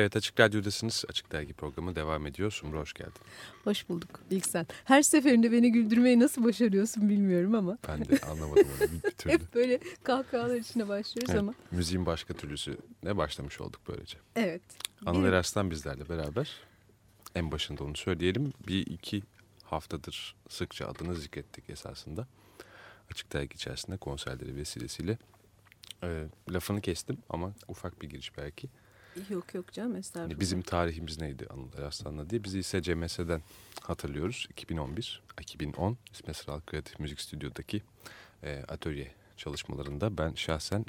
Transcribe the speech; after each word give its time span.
Evet 0.00 0.16
Açık 0.16 0.40
Radyo'dasınız. 0.40 1.04
Açık 1.08 1.32
Dergi 1.32 1.52
programı 1.52 1.96
devam 1.96 2.26
ediyor. 2.26 2.50
Sumru 2.50 2.78
hoş 2.78 2.92
geldin. 2.92 3.22
Hoş 3.64 3.88
bulduk 3.88 4.20
ilk 4.30 4.46
sen. 4.46 4.66
Her 4.84 5.02
seferinde 5.02 5.52
beni 5.52 5.72
güldürmeyi 5.72 6.20
nasıl 6.20 6.44
başarıyorsun 6.44 7.08
bilmiyorum 7.08 7.54
ama. 7.54 7.78
Ben 7.88 8.04
de 8.04 8.18
anlamadım 8.26 8.68
onu 8.80 8.88
bir, 8.92 9.10
türlü. 9.10 9.32
Hep 9.34 9.54
böyle 9.54 9.80
kahkahalar 10.02 10.56
içine 10.56 10.88
başlıyoruz 10.88 11.30
evet, 11.30 11.40
ama. 11.40 11.54
Müziğin 11.70 12.06
başka 12.06 12.34
türlüsü 12.34 12.76
ne 13.02 13.16
başlamış 13.16 13.60
olduk 13.60 13.80
böylece. 13.88 14.18
Evet. 14.36 14.62
Anıl 15.06 15.24
Eraslan 15.24 15.70
bizlerle 15.70 16.08
beraber. 16.08 16.50
En 17.34 17.52
başında 17.52 17.84
onu 17.84 17.96
söyleyelim. 17.96 18.52
Bir 18.66 18.86
iki 18.86 19.22
haftadır 19.64 20.36
sıkça 20.48 20.86
adını 20.86 21.14
zikrettik 21.14 21.70
esasında. 21.70 22.26
Açık 23.10 23.32
Dergi 23.32 23.54
içerisinde 23.54 23.96
konserleri 23.96 24.56
vesilesiyle. 24.56 25.18
E, 26.02 26.24
lafını 26.50 26.80
kestim 26.80 27.18
ama 27.28 27.52
ufak 27.68 28.02
bir 28.02 28.08
giriş 28.08 28.36
belki. 28.36 28.68
Yok 29.30 29.54
yok 29.54 29.72
canım 29.72 29.96
estağfurullah. 29.96 30.30
Hani 30.32 30.40
bizim 30.40 30.62
tarihimiz 30.62 31.20
neydi 31.20 31.46
Anıl 31.50 31.72
Eraslan'la 31.78 32.30
diye. 32.30 32.44
Bizi 32.44 32.58
ise 32.58 32.82
CMS'den 32.82 33.42
hatırlıyoruz. 33.82 34.46
2011, 34.50 35.22
2010 35.40 35.96
İsmet 36.12 36.36
Sıral 36.36 36.60
Kreatif 36.60 37.00
Müzik 37.00 37.20
Stüdyo'daki 37.20 37.82
e, 38.42 38.64
atölye 38.68 39.14
çalışmalarında 39.36 40.18
ben 40.18 40.34
şahsen 40.34 40.84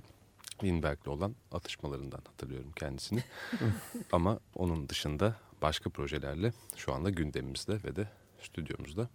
Lindbergh'le 0.63 1.07
olan 1.07 1.35
atışmalarından 1.51 2.21
hatırlıyorum 2.27 2.71
kendisini. 2.75 3.23
Ama 4.11 4.39
onun 4.55 4.89
dışında 4.89 5.35
başka 5.61 5.89
projelerle 5.89 6.53
şu 6.75 6.93
anda 6.93 7.09
gündemimizde 7.09 7.83
ve 7.83 7.95
de 7.95 8.07
stüdyomuzda. 8.41 9.09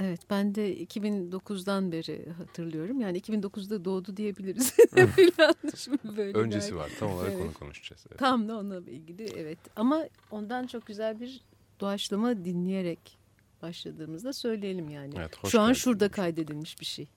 Evet 0.00 0.20
ben 0.30 0.54
de 0.54 0.76
2009'dan 0.76 1.92
beri 1.92 2.30
hatırlıyorum. 2.30 3.00
Yani 3.00 3.18
2009'da 3.18 3.84
doğdu 3.84 4.16
diyebiliriz. 4.16 4.76
Böyle 6.16 6.38
Öncesi 6.38 6.76
var 6.76 6.90
tam 6.98 7.12
olarak 7.12 7.32
evet. 7.32 7.44
onu 7.44 7.54
konuşacağız. 7.54 8.04
Evet. 8.08 8.18
Tam 8.18 8.48
da 8.48 8.58
onunla 8.58 8.90
ilgili 8.90 9.28
evet. 9.36 9.58
Ama 9.76 10.04
ondan 10.30 10.66
çok 10.66 10.86
güzel 10.86 11.20
bir 11.20 11.40
doğaçlama 11.80 12.44
dinleyerek 12.44 13.18
başladığımızda 13.62 14.32
söyleyelim 14.32 14.88
yani. 14.88 15.14
Evet, 15.16 15.34
Şu 15.46 15.60
an 15.60 15.72
şurada 15.72 16.08
kaydedilmiş 16.08 16.80
bir 16.80 16.86
şey. 16.86 17.08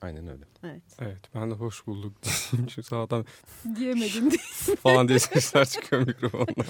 Aynen 0.00 0.28
öyle. 0.28 0.44
Evet. 0.64 0.82
Evet 1.00 1.18
ben 1.34 1.50
de 1.50 1.54
hoş 1.54 1.86
bulduk 1.86 2.22
diyeyim. 2.22 2.66
Çünkü 2.68 2.82
sağdan 2.82 3.26
Diyemedin 3.76 4.30
diye. 4.30 4.76
falan 4.82 5.08
diye 5.08 5.18
sesler 5.18 5.64
çıkıyor 5.68 6.06
mikrofondan. 6.06 6.64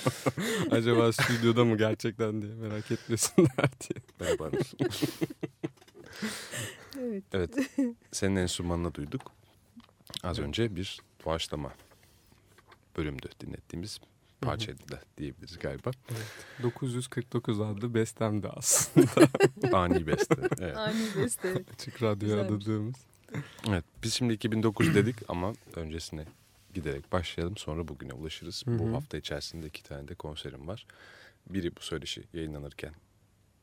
Acaba 0.70 1.12
stüdyoda 1.12 1.64
mı 1.64 1.78
gerçekten 1.78 2.42
diye 2.42 2.54
merak 2.54 2.90
etmesinler 2.90 3.48
diye. 3.80 4.02
Merhaba 4.20 4.44
Anıl. 4.44 4.60
Evet. 7.00 7.24
Evet. 7.32 7.50
Senin 8.12 8.36
enstrümanını 8.36 8.94
duyduk. 8.94 9.22
Az 10.22 10.38
önce 10.38 10.76
bir 10.76 11.00
doğaçlama 11.24 11.72
bölümdü 12.96 13.28
dinlettiğimiz 13.40 13.98
parçaydı 14.40 14.88
da 14.88 15.00
diyebiliriz 15.18 15.58
galiba. 15.58 15.90
949 16.62 17.60
adlı 17.60 17.94
bestemdi 17.94 18.48
aslında. 18.48 19.28
Ani 19.78 20.06
beste. 20.06 20.34
Evet. 20.60 20.76
Ani 20.76 21.06
beste. 21.16 21.64
Açık 21.74 22.02
radyo 22.02 22.20
Güzelmiş. 22.28 22.50
adadığımız. 22.66 22.94
Evet. 23.68 23.84
Biz 24.02 24.14
şimdi 24.14 24.32
2009 24.32 24.94
dedik 24.94 25.16
ama 25.28 25.52
öncesine 25.76 26.24
giderek 26.74 27.12
başlayalım. 27.12 27.56
Sonra 27.56 27.88
bugüne 27.88 28.12
ulaşırız. 28.12 28.62
Hı 28.66 28.70
hı. 28.70 28.78
Bu 28.78 28.92
hafta 28.96 29.16
içerisinde 29.16 29.66
iki 29.66 29.82
tane 29.82 30.08
de 30.08 30.14
konserim 30.14 30.68
var. 30.68 30.86
Biri 31.50 31.76
bu 31.76 31.80
söyleşi 31.80 32.24
yayınlanırken 32.32 32.94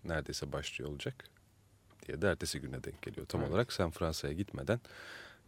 neredeyse 0.03 0.51
başlıyor 0.51 0.89
olacak. 0.91 1.29
Diye 2.07 2.21
de 2.21 2.27
ertesi 2.27 2.59
güne 2.61 2.83
denk 2.83 3.01
geliyor. 3.01 3.27
Tam 3.27 3.41
Evet. 3.41 3.51
olarak 3.51 3.73
sen 3.73 3.91
Fransa'ya 3.91 4.33
gitmeden 4.33 4.79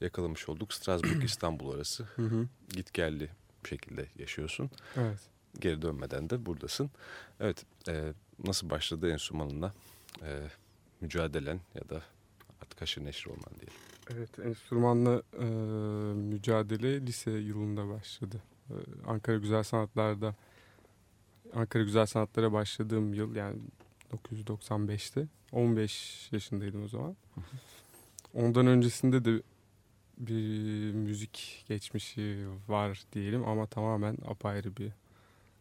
yakalamış 0.02 0.50
olduk. 0.50 0.74
Strasbourg 0.74 1.24
İstanbul 1.26 1.74
arası 1.76 2.04
Hı 2.04 2.22
hı. 2.22 2.48
git 2.70 2.94
gelli 2.94 3.30
şekilde 3.70 4.08
yaşıyorsun. 4.20 4.70
Evet. 4.96 5.20
Geri 5.60 5.82
dönmeden 5.82 6.30
de 6.30 6.46
buradasın. 6.46 6.92
Evet, 7.40 7.66
e, 7.88 8.14
nasıl 8.46 8.70
başladı 8.70 9.12
enstrümanına 9.12 9.74
e, 10.22 10.48
mücadelen 11.02 11.60
ya 11.76 11.90
da 11.90 12.02
artık 12.62 12.82
haşır 12.82 13.06
neşir 13.06 13.26
olman 13.30 13.54
diyelim. 13.60 13.74
Evet, 14.14 14.40
enstrümanla 14.40 15.22
e, 15.40 15.46
mücadele 16.14 17.02
lise 17.02 17.32
yılında 17.32 17.90
başladı. 17.90 18.42
E, 18.70 18.76
Ankara 19.08 19.38
Güzel 19.38 19.64
Sanatlar'da 19.64 20.36
Ankara 21.54 21.84
Güzel 21.84 22.06
Sanatlar'a 22.06 22.54
başladığım 22.54 23.14
yıl 23.14 23.36
yani 23.36 23.60
1995'te 24.12 25.28
15 25.52 26.30
yaşındaydım 26.32 26.84
o 26.84 26.88
zaman. 26.88 27.16
Ondan 28.34 28.68
öncesinde 28.68 29.26
de 29.26 29.42
bir 30.18 30.94
müzik 30.94 31.66
geçmişi 31.68 32.46
var 32.68 33.04
diyelim 33.14 33.48
ama 33.48 33.68
tamamen 33.68 34.18
apayrı 34.28 34.78
bir 34.78 34.92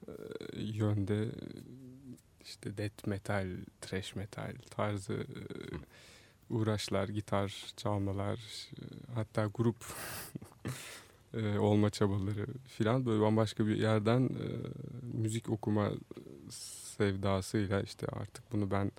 e, 0.09 0.13
yönde 0.55 1.29
işte 2.45 2.77
death 2.77 3.07
metal, 3.07 3.49
thrash 3.81 4.17
metal 4.17 4.55
tarzı 4.71 5.15
e, 5.15 5.45
uğraşlar, 6.51 7.09
gitar 7.09 7.73
çalmalar, 7.77 8.41
hatta 9.15 9.47
grup 9.55 9.77
e, 11.35 11.59
olma 11.59 11.91
çabaları 11.91 12.47
filan 12.67 13.07
böyle 13.07 13.21
bambaşka 13.21 13.67
bir 13.67 13.77
yerden 13.77 14.21
e, 14.21 14.47
müzik 15.13 15.51
okuma 15.51 15.91
sevdasıyla 16.51 17.83
işte 17.83 18.07
artık 18.13 18.53
bunu 18.53 18.71
ben 18.71 18.93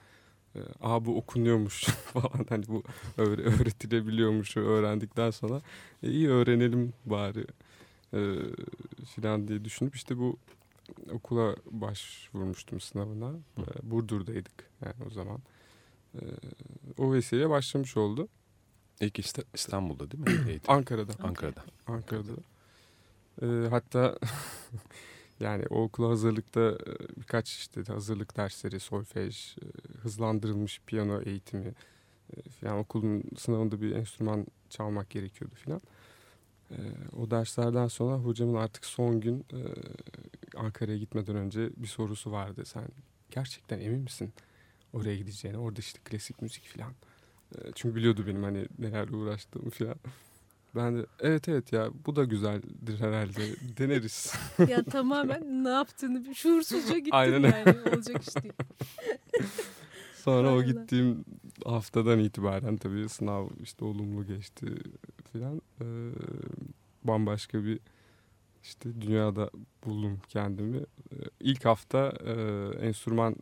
e, 0.55 0.59
aa 0.81 1.05
bu 1.05 1.17
okunuyormuş 1.17 1.83
falan 2.13 2.45
hani 2.49 2.67
bu 2.67 2.83
öğre- 3.17 3.61
öğretilebiliyormuş 3.61 4.57
öğrendikten 4.57 5.31
sonra 5.31 5.61
e, 6.03 6.09
iyi 6.09 6.29
öğrenelim 6.29 6.93
bari 7.05 7.45
e, 8.13 8.35
filan 9.15 9.47
diye 9.47 9.65
düşünüp 9.65 9.95
işte 9.95 10.17
bu 10.17 10.37
okula 11.11 11.55
başvurmuştum 11.71 12.79
sınavına. 12.81 13.31
E, 13.57 13.91
Burdur'daydık 13.91 14.69
yani 14.85 14.95
o 15.07 15.09
zaman. 15.09 15.39
E, 16.21 16.23
o 16.97 17.13
vesileyle 17.13 17.49
başlamış 17.49 17.97
oldu. 17.97 18.27
İlk 19.01 19.19
İsta- 19.19 19.43
İstanbul'da 19.53 20.11
değil 20.11 20.23
mi 20.23 20.45
eğitim? 20.49 20.73
Ankara'da. 20.73 21.13
Ankara'da. 21.23 21.63
Ankara'da. 21.87 22.31
E, 23.41 23.69
hatta 23.69 24.17
yani 25.39 25.65
o 25.69 25.83
okula 25.83 26.09
hazırlıkta 26.09 26.61
e, 26.61 27.17
birkaç 27.17 27.49
işte 27.51 27.83
hazırlık 27.83 28.37
dersleri, 28.37 28.79
solfej, 28.79 29.55
e, 29.57 29.65
hızlandırılmış 30.01 30.81
piyano 30.87 31.21
eğitimi 31.21 31.73
e, 32.37 32.49
falan 32.49 32.77
okulun 32.77 33.23
sınavında 33.37 33.81
bir 33.81 33.91
enstrüman 33.95 34.45
çalmak 34.69 35.09
gerekiyordu 35.09 35.55
filan. 35.55 35.81
E, 36.71 36.77
o 37.17 37.31
derslerden 37.31 37.87
sonra 37.87 38.17
hocamın 38.17 38.53
artık 38.55 38.85
son 38.85 39.19
gün 39.21 39.39
e, 39.53 39.59
Ankara'ya 40.57 40.97
gitmeden 40.97 41.35
önce 41.35 41.69
bir 41.77 41.87
sorusu 41.87 42.31
vardı. 42.31 42.65
Sen 42.65 42.83
gerçekten 43.31 43.79
emin 43.79 43.99
misin 43.99 44.33
oraya 44.93 45.15
gideceğine? 45.15 45.57
Orada 45.57 45.79
işte 45.79 45.99
klasik 46.05 46.41
müzik 46.41 46.63
filan. 46.63 46.91
E, 47.55 47.57
çünkü 47.75 47.95
biliyordu 47.95 48.23
benim 48.27 48.43
hani 48.43 48.67
nelerle 48.79 49.15
uğraştığımı 49.15 49.69
filan. 49.69 49.95
Ben 50.75 50.97
de 50.97 51.05
evet 51.19 51.49
evet 51.49 51.73
ya 51.73 51.89
bu 52.05 52.15
da 52.15 52.23
güzeldir 52.23 52.99
herhalde 52.99 53.55
deneriz. 53.77 54.33
ya 54.69 54.83
tamamen 54.83 55.63
ne 55.63 55.69
yaptığını 55.69 56.35
şuursuzca 56.35 56.97
gittin 56.97 57.11
Aynen. 57.11 57.41
yani. 57.41 57.75
Olacak 57.95 58.27
iş 58.27 58.43
değil. 58.43 58.53
Sonra 60.15 60.53
o 60.53 60.57
Aynen. 60.59 60.65
gittiğim 60.65 61.25
haftadan 61.65 62.19
itibaren 62.19 62.77
tabii 62.77 63.09
sınav 63.09 63.47
işte 63.63 63.85
olumlu 63.85 64.25
geçti 64.25 64.65
filan. 65.31 65.61
Ee, 65.81 65.85
bambaşka 67.03 67.63
bir 67.63 67.79
işte 68.63 69.01
dünyada 69.01 69.49
buldum 69.85 70.19
kendimi. 70.29 70.77
Ee, 70.77 71.15
ilk 71.39 71.65
hafta 71.65 72.13
e, 72.25 72.33
enstrüman 72.87 73.35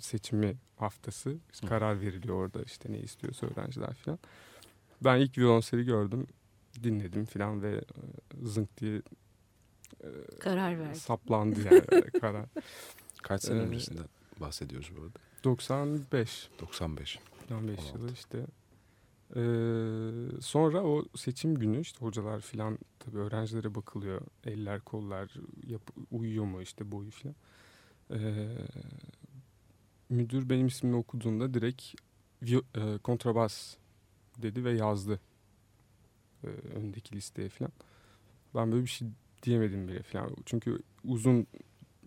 seçimi 0.00 0.56
haftası. 0.76 1.30
Hı. 1.30 1.66
karar 1.68 2.00
veriliyor 2.00 2.34
orada 2.34 2.62
işte 2.62 2.92
ne 2.92 2.98
istiyorsa 2.98 3.46
öğrenciler 3.46 3.94
filan. 3.94 4.18
Ben 5.04 5.18
ilk 5.20 5.38
violonseli 5.38 5.84
gördüm. 5.84 6.26
Dinledim 6.82 7.24
filan 7.24 7.62
ve 7.62 7.74
e, 7.76 7.82
zınk 8.42 8.76
diye 8.80 9.02
Karar 10.40 10.78
verdi. 10.78 10.98
saplandı 10.98 11.60
yani 11.60 12.10
karar. 12.20 12.46
Kaç 13.22 13.42
sene 13.42 13.58
Ee, 13.58 13.62
öncesinden 13.62 14.06
bahsediyoruz 14.40 14.90
bu 14.96 15.02
arada? 15.02 15.18
95 15.44 16.48
95. 16.60 17.18
95 17.50 17.78
16. 17.78 17.98
yılı 17.98 18.12
işte. 18.12 18.46
Ee, 19.36 20.40
sonra 20.40 20.82
o 20.82 21.04
seçim 21.16 21.54
günü 21.54 21.80
işte 21.80 21.98
hocalar 21.98 22.40
filan 22.40 22.78
tabii 22.98 23.18
öğrencilere 23.18 23.74
bakılıyor. 23.74 24.20
Eller 24.44 24.80
kollar 24.80 25.30
yap- 25.66 25.90
uyuyor 26.10 26.44
mu 26.44 26.62
işte 26.62 26.92
boyu 26.92 27.10
filan. 27.10 27.34
Ee, 28.10 28.48
müdür 30.10 30.48
benim 30.48 30.66
ismimi 30.66 30.96
okuduğunda 30.96 31.54
direkt 31.54 31.82
e, 32.42 32.98
kontrabas 33.02 33.76
dedi 34.38 34.64
ve 34.64 34.72
yazdı. 34.72 35.20
Ee, 36.44 36.46
öndeki 36.74 37.16
listeye 37.16 37.48
filan. 37.48 37.72
Ben 38.54 38.72
böyle 38.72 38.82
bir 38.84 38.90
şey 38.90 39.08
diyemedim 39.42 39.88
bile 39.88 40.02
filan. 40.02 40.30
Çünkü 40.46 40.78
uzun 41.04 41.46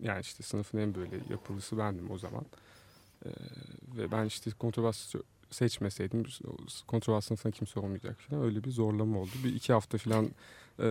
yani 0.00 0.20
işte 0.20 0.42
sınıfın 0.42 0.78
en 0.78 0.94
böyle 0.94 1.16
yapılısı 1.30 1.78
bendim 1.78 2.10
o 2.10 2.18
zaman. 2.18 2.44
Ee, 3.26 3.28
ve 3.96 4.12
ben 4.12 4.24
işte 4.24 4.50
kontrabas 4.50 5.14
seçmeseydim 5.50 6.24
kontrabas 6.86 7.26
sınıfına 7.26 7.52
kimse 7.52 7.80
olmayacak 7.80 8.20
falan 8.20 8.42
öyle 8.44 8.64
bir 8.64 8.70
zorlama 8.70 9.18
oldu. 9.18 9.30
Bir 9.44 9.54
iki 9.54 9.72
hafta 9.72 9.98
falan 9.98 10.30
e, 10.78 10.88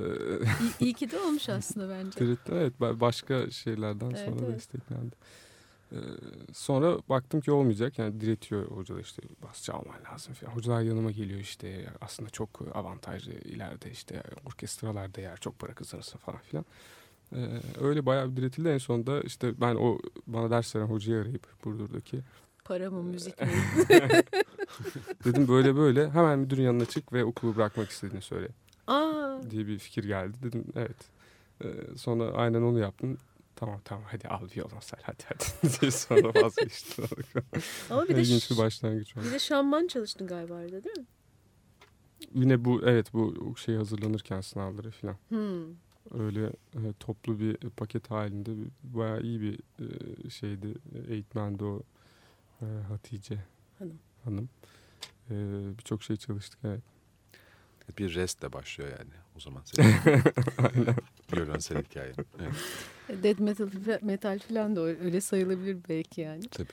İyi, 0.62 0.74
iyi 0.80 0.94
ki 0.94 1.12
de 1.12 1.20
olmuş 1.20 1.50
aslında 1.50 1.90
bence. 1.90 2.20
Evet 2.52 2.74
ba- 2.80 3.00
başka 3.00 3.52
şeylerden 3.52 4.10
Evet, 4.10 4.20
sonra 4.20 4.46
evet. 4.46 4.56
desteklendi. 4.56 5.16
Ee, 5.94 5.98
sonra 6.54 6.98
baktım 7.10 7.42
ki 7.42 7.52
olmayacak 7.52 8.00
yani 8.00 8.22
diretiyor 8.22 8.68
hocalar 8.68 9.00
işte 9.00 9.22
bas 9.44 9.64
çalman 9.64 10.04
lazım 10.12 10.34
falan. 10.34 10.52
Hocalar 10.52 10.82
yanıma 10.82 11.12
geliyor 11.12 11.40
işte 11.40 11.86
aslında 12.02 12.30
çok 12.30 12.50
avantajlı 12.74 13.34
ileride 13.34 13.92
işte 13.92 14.24
orkestralarda 14.46 15.22
yer 15.22 15.38
çok 15.38 15.60
para 15.60 15.74
kazanırsın 15.74 16.18
falan 16.18 16.40
filan. 16.40 16.66
Ee, 17.36 17.60
öyle 17.82 18.06
bayağı 18.06 18.32
bir 18.32 18.36
diretildi 18.36 18.70
en 18.70 18.78
sonunda 18.78 19.22
işte 19.22 19.62
ben 19.62 19.76
o 19.76 20.00
bana 20.28 20.50
ders 20.50 20.76
veren 20.76 20.86
hocayı 20.86 21.22
arayıp 21.22 21.48
Burdur'daki 21.66 22.22
Para 22.66 22.92
mı 22.92 23.04
müzik 23.04 23.42
mi? 23.42 23.48
Dedim 25.26 25.48
böyle 25.48 25.76
böyle 25.76 26.10
hemen 26.10 26.40
müdürün 26.40 26.64
yanına 26.64 26.86
çık 26.86 27.14
ve 27.14 27.26
okulu 27.26 27.56
bırakmak 27.56 27.90
istediğini 27.90 28.22
söyle 28.22 28.48
Aa, 28.88 29.40
diye 29.50 29.68
bir 29.68 29.80
fikir 29.80 30.04
geldi. 30.04 30.38
Dedim 30.44 30.66
evet. 30.76 30.98
Ee, 31.64 31.98
sonra 31.98 32.32
aynen 32.32 32.62
onu 32.62 32.80
yaptım. 32.80 33.18
Tamam 33.56 33.82
tamam 33.86 34.04
hadi 34.08 34.28
al 34.28 34.48
violonsel 34.56 35.00
hadi 35.04 35.24
hadi 35.26 35.44
diye 35.82 35.92
sonra 35.92 36.44
vazgeçtim. 36.44 37.06
ama 37.90 38.08
bir 38.10 38.16
de, 38.16 38.22
İlginç 38.22 38.52
bir 38.52 38.58
başlangıç 38.58 39.18
oldu. 39.18 39.26
bir 39.26 39.32
de 39.32 39.40
şamman 39.40 39.88
çalıştın 39.88 40.28
galiba 40.28 40.54
orada 40.54 40.84
değil 40.84 40.98
mi? 40.98 41.06
Yine 42.34 42.66
bu 42.66 42.82
evet 42.86 43.14
bu 43.14 43.54
şey 43.58 43.76
hazırlanırken 43.76 44.42
sınavları 44.42 44.92
falan 44.92 45.18
Hmm. 45.30 45.76
öyle 46.20 46.46
e, 46.74 46.80
toplu 47.00 47.40
bir 47.40 47.58
paket 47.58 48.12
halinde 48.12 48.52
bir, 48.58 48.68
bayağı 48.84 49.22
iyi 49.22 49.42
bir 49.42 49.60
e, 49.80 50.30
şeydi 50.30 50.74
eğitmendi 51.10 51.64
o 51.64 51.82
e, 52.62 52.66
Hatice 52.88 53.38
Hanım. 53.80 54.00
Hanım. 54.24 54.50
E, 55.30 55.34
Birçok 55.78 56.04
şey 56.04 56.16
çalıştık 56.18 56.60
evet. 56.64 56.82
Bir 57.98 58.16
restle 58.16 58.54
başlıyor 58.54 58.90
yani 59.00 59.12
o 59.38 59.40
zaman 59.40 59.62
senin 59.66 59.88
Aynen. 60.58 60.96
violonsel 61.36 61.84
hikayen. 61.84 62.16
Evet, 62.40 62.54
Dead 63.10 63.40
metal, 63.40 63.68
metal 64.02 64.40
falan 64.40 64.76
da 64.76 64.82
öyle 64.82 65.22
sayılabilir 65.22 65.78
belki 65.90 66.22
yani. 66.22 66.42
tabii. 66.52 66.68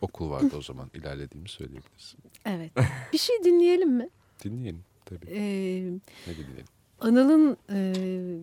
Okul 0.00 0.30
vardı 0.30 0.56
o 0.58 0.62
zaman 0.62 0.90
ilerlediğimi 0.94 1.48
söyleyebiliriz. 1.48 2.14
Evet. 2.46 2.72
Bir 3.12 3.18
şey 3.18 3.36
dinleyelim 3.44 3.90
mi? 3.92 4.08
Dinleyelim. 4.44 4.84
Tabii. 5.04 5.26
Ee, 5.30 5.82
Ne 6.26 6.36
dinleyelim? 6.36 6.66
Anıl'ın 7.00 7.56
e, 7.70 7.92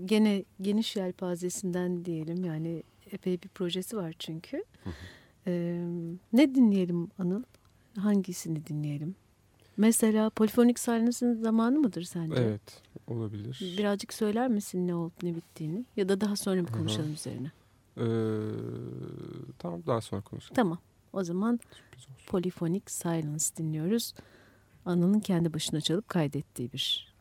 gene 0.06 0.44
geniş 0.62 0.96
yelpazesinden 0.96 2.06
diyelim 2.06 2.46
yani 2.46 2.84
epey 3.12 3.42
bir 3.44 3.48
projesi 3.48 3.98
var 3.98 4.14
çünkü. 4.20 4.58
Hı 4.84 4.90
hı. 4.90 4.94
Ee, 5.48 5.84
ne 6.34 6.56
dinleyelim 6.56 7.10
Anıl? 7.20 7.44
Hangisini 7.98 8.68
dinleyelim? 8.68 9.16
Mesela 9.80 10.30
Polifonik 10.30 10.80
Silence'ın 10.80 11.34
zamanı 11.34 11.80
mıdır 11.80 12.02
sence? 12.02 12.42
Evet 12.42 12.82
olabilir. 13.08 13.76
Birazcık 13.78 14.14
söyler 14.14 14.48
misin 14.48 14.88
ne 14.88 14.96
olup 14.96 15.24
ne 15.24 15.36
bittiğini? 15.36 15.86
Ya 15.98 16.10
da 16.10 16.22
daha 16.22 16.36
sonra 16.36 16.56
bir 16.56 16.68
Hı 16.68 16.74
hı. 16.74 16.78
konuşalım 16.78 17.14
üzerine. 17.14 17.52
Ee, 17.98 18.04
tamam 19.60 19.82
daha 19.88 20.02
sonra 20.02 20.22
konuşalım. 20.22 20.56
Tamam. 20.56 20.78
O 21.14 21.24
zaman. 21.24 21.60
Polyphonic 22.28 22.84
Silence 22.88 23.46
dinliyoruz. 23.58 24.14
Anıl'ın 24.86 25.20
kendi 25.20 25.54
başına 25.54 25.82
çalıp 25.82 26.10
kaydettiği 26.10 26.74
bir. 26.74 27.14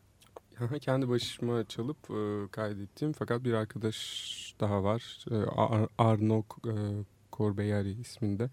Kendi 0.81 1.09
başıma 1.09 1.63
çalıp 1.63 1.97
e, 2.11 2.47
kaydettiğim 2.51 3.13
fakat 3.13 3.43
bir 3.43 3.53
arkadaş 3.53 4.55
daha 4.59 4.83
var. 4.83 5.25
E, 5.31 5.35
Ar- 5.35 5.89
Arnok 5.97 6.57
e, 6.67 6.73
Corbeyari 7.33 7.91
isminde 7.91 8.49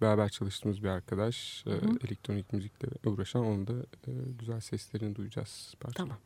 beraber 0.00 0.28
çalıştığımız 0.28 0.82
bir 0.82 0.88
arkadaş. 0.88 1.64
E, 1.66 1.70
hı 1.70 1.80
elektronik 2.06 2.52
müzikle 2.52 3.10
uğraşan 3.10 3.44
onun 3.44 3.66
da 3.66 3.72
e, 4.06 4.12
güzel 4.38 4.60
seslerini 4.60 5.16
duyacağız 5.16 5.74
parçada. 5.80 6.08
Tamam. 6.08 6.18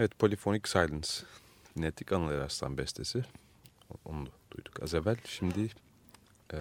Evet 0.00 0.18
Polyphonic 0.18 0.68
Silence 0.68 1.08
dinlettik 1.76 2.12
Anıl 2.12 2.30
Eraslan 2.30 2.78
bestesi. 2.78 3.24
Onu 4.04 4.26
da 4.26 4.30
duyduk 4.50 4.82
az 4.82 4.94
evvel. 4.94 5.16
Şimdi 5.24 5.70
e, 6.52 6.58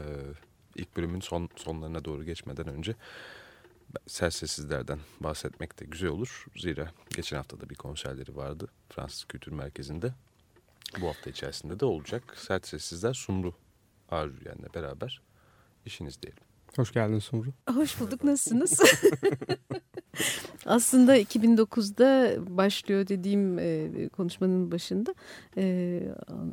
ilk 0.76 0.98
bölümün 0.98 1.20
son 1.20 1.50
sonlarına 1.56 2.06
doğru 2.06 2.24
geçmeden 2.24 2.68
önce 2.68 2.96
Sersesizlerden 4.08 5.00
bahsetmek 5.20 5.80
de 5.80 5.86
güzel 5.86 6.10
olur. 6.10 6.46
Zira 6.56 6.92
geçen 7.10 7.38
hafta 7.38 7.60
da 7.60 7.70
bir 7.70 7.76
konserleri 7.76 8.36
vardı 8.36 8.68
Fransız 8.90 9.24
Kültür 9.24 9.52
Merkezi'nde. 9.52 10.14
Bu 11.02 11.08
hafta 11.08 11.30
içerisinde 11.30 11.80
de 11.80 11.86
olacak. 11.86 12.38
Sert 12.38 12.68
Sessizler 12.68 13.14
Sumru 13.14 13.54
Ağrıyen'le 14.10 14.74
beraber 14.76 15.22
işiniz 15.86 16.22
diyelim. 16.22 16.44
Hoş 16.76 16.92
geldin 16.92 17.20
Sumru. 17.20 17.50
Hoş 17.74 18.00
bulduk. 18.00 18.24
Nasılsınız? 18.24 18.80
Aslında 20.70 21.18
2009'da 21.18 22.36
başlıyor 22.58 23.08
dediğim 23.08 23.60
e, 23.60 24.10
konuşmanın 24.10 24.72
başında 24.72 25.16
e, 25.58 26.04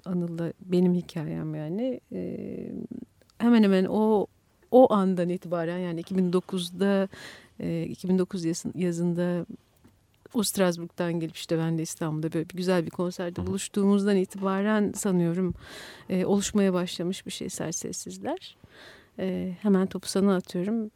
Anıl'la 0.04 0.52
benim 0.60 0.94
hikayem 0.94 1.54
yani 1.54 2.00
e, 2.12 2.36
hemen 3.38 3.62
hemen 3.62 3.84
o 3.84 4.26
o 4.70 4.92
andan 4.92 5.28
itibaren 5.28 5.78
yani 5.78 6.00
2009'da 6.00 7.08
e, 7.60 7.82
2009 7.82 8.44
yazın, 8.44 8.72
yazında 8.76 9.46
o 10.34 10.42
Strasbourg'dan 10.42 11.20
gelip 11.20 11.36
işte 11.36 11.58
ben 11.58 11.78
de 11.78 11.82
İstanbul'da 11.82 12.32
böyle 12.32 12.50
bir 12.50 12.56
güzel 12.56 12.86
bir 12.86 12.90
konserde 12.90 13.46
buluştuğumuzdan 13.46 14.16
itibaren 14.16 14.92
sanıyorum 14.92 15.54
e, 16.08 16.24
oluşmaya 16.24 16.72
başlamış 16.72 17.26
bir 17.26 17.30
şey 17.30 17.50
Sersessizler. 17.50 18.56
E, 19.18 19.56
hemen 19.62 19.86
topu 19.86 20.08
sana 20.08 20.36
atıyorum. 20.36 20.90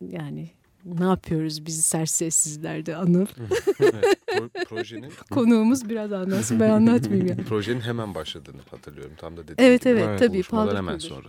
Yani 0.00 0.50
ne 0.86 1.04
yapıyoruz 1.04 1.66
biz 1.66 1.86
sersessizlerde 1.86 2.96
Anıl? 2.96 3.26
evet, 3.80 4.18
pro 4.26 4.48
projenin 4.68 5.12
Konuğumuz 5.30 5.88
biraz 5.88 6.12
anlatsın 6.12 6.60
ben 6.60 6.70
anlatmayayım 6.70 7.26
yani. 7.26 7.44
projenin 7.48 7.80
hemen 7.80 8.14
başladığını 8.14 8.60
hatırlıyorum. 8.70 9.12
Tam 9.18 9.36
da 9.36 9.48
dediğim 9.48 9.70
Evet 9.70 9.80
gibi. 9.82 9.90
evet, 9.90 10.04
Evet, 10.08 10.18
tabii. 10.18 10.34
Buluşmadan 10.34 10.76
hemen 10.76 10.98
sonra. 10.98 11.28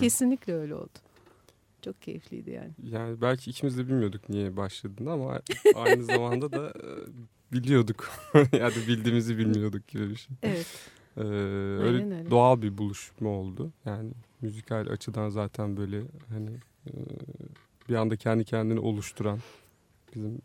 Kesinlikle 0.00 0.54
öyle 0.54 0.74
oldu. 0.74 0.98
Çok 1.84 2.02
keyifliydi 2.02 2.50
yani. 2.50 2.70
Yani 2.82 3.20
belki 3.20 3.50
ikimiz 3.50 3.78
de 3.78 3.88
bilmiyorduk 3.88 4.28
niye 4.28 4.56
başladığını 4.56 5.12
ama 5.12 5.40
aynı 5.74 6.04
zamanda 6.04 6.52
da 6.52 6.68
e, 6.68 6.88
biliyorduk. 7.52 8.10
yani 8.52 8.74
bildiğimizi 8.88 9.38
bilmiyorduk 9.38 9.88
gibi 9.88 10.10
bir 10.10 10.16
şey. 10.16 10.36
Evet. 10.42 10.66
Ee, 11.16 11.20
öyle, 11.20 12.04
öyle. 12.04 12.30
doğal 12.30 12.62
bir 12.62 12.78
buluşma 12.78 13.28
oldu. 13.28 13.72
Yani 13.84 14.12
müzikal 14.40 14.86
açıdan 14.86 15.28
zaten 15.28 15.76
böyle 15.76 16.02
hani 16.28 16.50
e, 16.86 16.92
bir 17.90 17.94
anda 17.94 18.16
kendi 18.16 18.44
kendini 18.44 18.80
oluşturan 18.80 19.38
bizim 20.14 20.38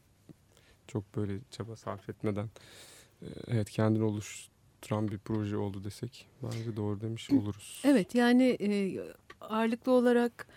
çok 0.88 1.16
böyle 1.16 1.40
çaba 1.52 1.76
sarf 1.76 2.10
etmeden 2.10 2.50
e, 3.22 3.28
evet 3.48 3.70
kendini 3.70 4.04
oluşturan 4.04 5.08
bir 5.08 5.18
proje 5.18 5.58
oldu 5.58 5.84
desek 5.84 6.28
bence 6.44 6.76
doğru 6.76 7.02
demiş 7.02 7.32
oluruz. 7.32 7.82
Evet 7.86 8.16
yani 8.16 8.58
e, 8.62 9.00
ağırlıklı 9.42 9.92
olarak 9.92 10.48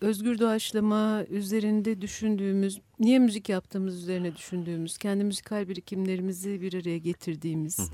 özgür 0.00 0.38
doğaçlama 0.38 1.24
üzerinde 1.30 2.00
düşündüğümüz, 2.00 2.80
niye 2.98 3.18
müzik 3.18 3.48
yaptığımız 3.48 4.02
üzerine 4.02 4.36
düşündüğümüz, 4.36 4.98
kendi 4.98 5.24
müzikal 5.24 5.68
birikimlerimizi 5.68 6.60
bir 6.60 6.74
araya 6.74 6.98
getirdiğimiz 6.98 7.78
Hı 7.78 7.82
hı. 7.82 7.88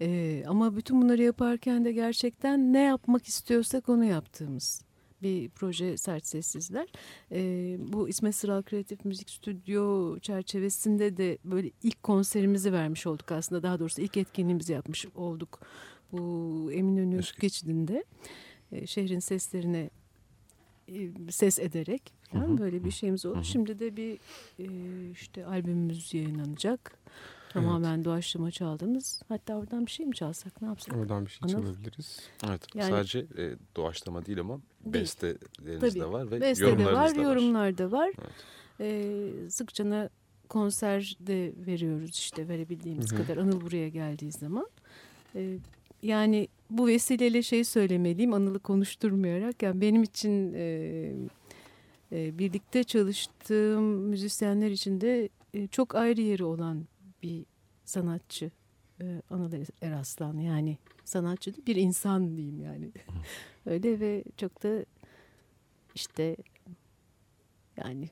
e, 0.00 0.44
ama 0.46 0.76
bütün 0.76 1.02
bunları 1.02 1.22
yaparken 1.22 1.84
de 1.84 1.92
gerçekten 1.92 2.72
ne 2.72 2.82
yapmak 2.82 3.26
istiyorsak 3.26 3.88
onu 3.88 4.04
yaptığımız 4.04 4.87
bir 5.22 5.48
proje 5.48 5.96
Sert 5.96 6.26
Sessizler. 6.26 6.86
E, 7.32 7.76
bu 7.92 8.08
İsmet 8.08 8.34
Sıral 8.34 8.62
Kreatif 8.62 9.04
Müzik 9.04 9.30
Stüdyo 9.30 10.18
çerçevesinde 10.18 11.16
de 11.16 11.38
böyle 11.44 11.70
ilk 11.82 12.02
konserimizi 12.02 12.72
vermiş 12.72 13.06
olduk 13.06 13.32
aslında. 13.32 13.62
Daha 13.62 13.78
doğrusu 13.78 14.02
ilk 14.02 14.16
etkinliğimizi 14.16 14.72
yapmış 14.72 15.06
olduk 15.14 15.60
bu 16.12 16.70
Eminönü 16.72 17.18
Eski. 17.18 17.40
geçidinde. 17.40 18.04
E, 18.72 18.86
şehrin 18.86 19.18
seslerine 19.18 19.90
e, 20.88 21.10
ses 21.30 21.58
ederek 21.58 22.12
falan 22.32 22.48
Hı 22.48 22.52
hı. 22.52 22.58
böyle 22.58 22.84
bir 22.84 22.90
şeyimiz 22.90 23.26
oldu. 23.26 23.36
Hı 23.36 23.40
hı. 23.40 23.44
Şimdi 23.44 23.78
de 23.78 23.96
bir 23.96 24.18
e, 24.58 24.66
işte 25.10 25.46
albümümüz 25.46 26.14
yayınlanacak. 26.14 26.98
Tamamen 27.48 28.04
doğaçlama 28.04 28.50
çaldığımız. 28.50 29.22
Hatta 29.28 29.54
oradan 29.56 29.86
bir 29.86 29.90
şey 29.90 30.06
mi 30.06 30.14
çalsak 30.14 30.62
ne 30.62 30.68
yapsak? 30.68 30.96
Oradan 30.96 31.26
bir 31.26 31.30
şey 31.30 31.38
Anıl. 31.42 31.52
çalabiliriz. 31.52 32.20
Evet. 32.48 32.62
Yani- 32.74 32.90
sadece 32.90 33.18
e, 33.18 33.52
doğaçlama 33.76 34.26
değil 34.26 34.40
ama 34.40 34.60
Değil. 34.84 34.94
besteleriniz 34.94 35.80
Tabii. 35.80 36.00
de 36.00 36.12
var 36.12 36.30
ve 36.30 36.40
Beste 36.40 36.64
de 36.64 36.68
yorumlarınız 36.70 37.00
var, 37.00 37.14
da 37.14 37.18
var. 37.18 37.24
yorumlar 37.24 37.78
da 37.78 37.92
var. 37.92 38.10
Evet. 38.18 38.30
E, 38.80 39.50
sıkça 39.50 40.10
konser 40.48 41.16
de 41.20 41.52
veriyoruz 41.66 42.10
işte 42.10 42.48
verebildiğimiz 42.48 43.12
Hı 43.12 43.16
hı. 43.16 43.22
kadar. 43.22 43.36
Anıl 43.36 43.60
buraya 43.60 43.88
geldiği 43.88 44.32
zaman. 44.32 44.66
E, 45.34 45.58
yani 46.02 46.48
bu 46.70 46.86
vesileyle 46.86 47.42
şey 47.42 47.64
söylemeliyim 47.64 48.32
Anıl'ı 48.32 48.58
konuşturmayarak. 48.58 49.62
Yani 49.62 49.80
benim 49.80 50.02
için 50.02 50.54
e, 50.54 51.12
e, 52.12 52.38
birlikte 52.38 52.84
çalıştığım 52.84 53.84
müzisyenler 53.84 54.70
için 54.70 55.00
de 55.00 55.28
e, 55.54 55.66
çok 55.66 55.94
ayrı 55.94 56.20
yeri 56.20 56.44
olan 56.44 56.84
bir 57.22 57.44
sanatçı 57.84 58.50
e, 59.00 59.22
Anıl 59.30 59.52
Eraslan. 59.82 60.38
Yani 60.38 60.78
sanatçı 61.04 61.54
değil 61.54 61.66
bir 61.66 61.76
insan 61.76 62.36
diyeyim 62.36 62.60
yani. 62.60 62.90
Öyle 63.66 64.00
ve 64.00 64.24
çok 64.36 64.62
da 64.62 64.84
işte 65.94 66.36
yani 67.76 68.08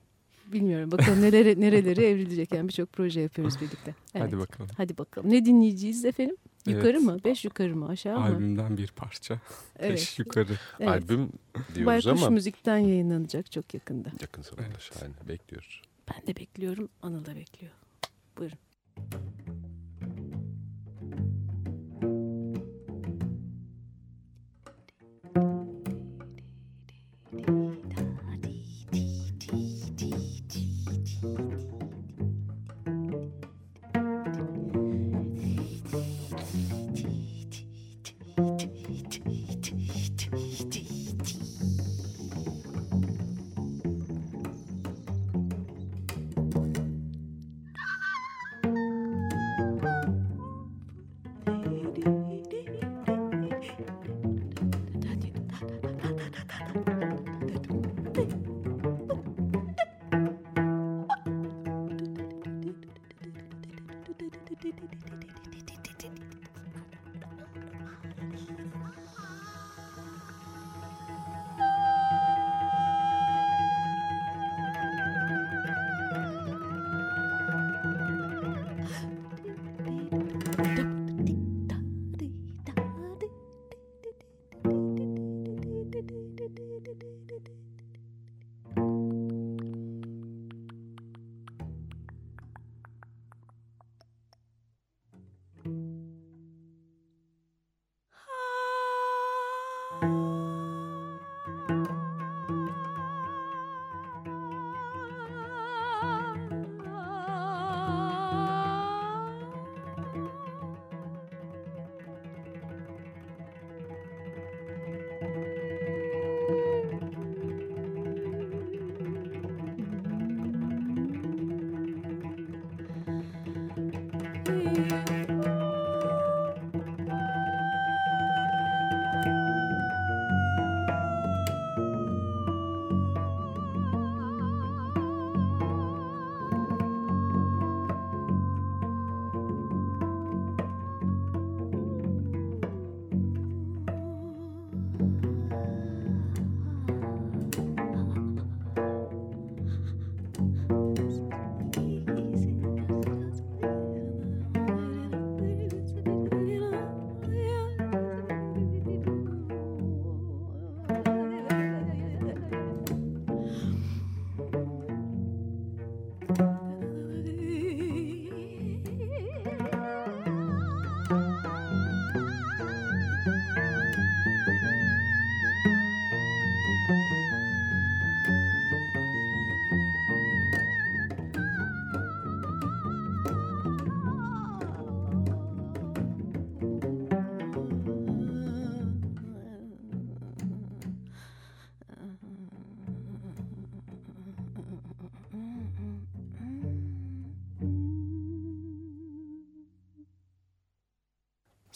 bilmiyorum 0.52 0.92
bakalım 0.92 1.22
nerelere, 1.22 1.60
nerelere 1.60 2.06
evrilecek 2.10 2.52
yani 2.52 2.68
birçok 2.68 2.92
proje 2.92 3.20
yapıyoruz 3.20 3.60
birlikte. 3.60 3.94
Evet. 4.14 4.26
Hadi 4.26 4.38
bakalım. 4.38 4.70
Hadi 4.76 4.98
bakalım. 4.98 5.30
Ne 5.30 5.44
dinleyeceğiz 5.44 6.04
efendim? 6.04 6.36
Yukarı 6.66 6.88
Evet. 6.90 7.00
mı? 7.02 7.18
Beş 7.24 7.44
yukarı 7.44 7.76
mı? 7.76 7.88
Aşağı 7.88 8.18
mı? 8.18 8.24
Albümden 8.24 8.76
bir 8.78 8.88
parça. 8.88 9.40
Evet. 9.78 9.92
Beş 9.92 10.18
yukarı. 10.18 10.52
evet. 10.80 10.88
Albüm 10.88 11.28
diyoruz 11.74 11.86
Baykuş 11.86 12.06
ama 12.06 12.30
Müzik'ten 12.30 12.78
yayınlanacak 12.78 13.52
çok 13.52 13.74
yakında. 13.74 14.08
yakın 14.20 14.42
zamanda 14.42 14.68
Evet. 14.70 14.80
şahane 14.80 15.12
bekliyoruz. 15.28 15.82
Ben 16.14 16.26
de 16.26 16.36
bekliyorum. 16.36 16.88
Anıl 17.02 17.24
da 17.24 17.36
bekliyor. 17.36 17.72
Buyurun. 18.38 18.58
Thank 18.96 19.46
you. 19.46 19.55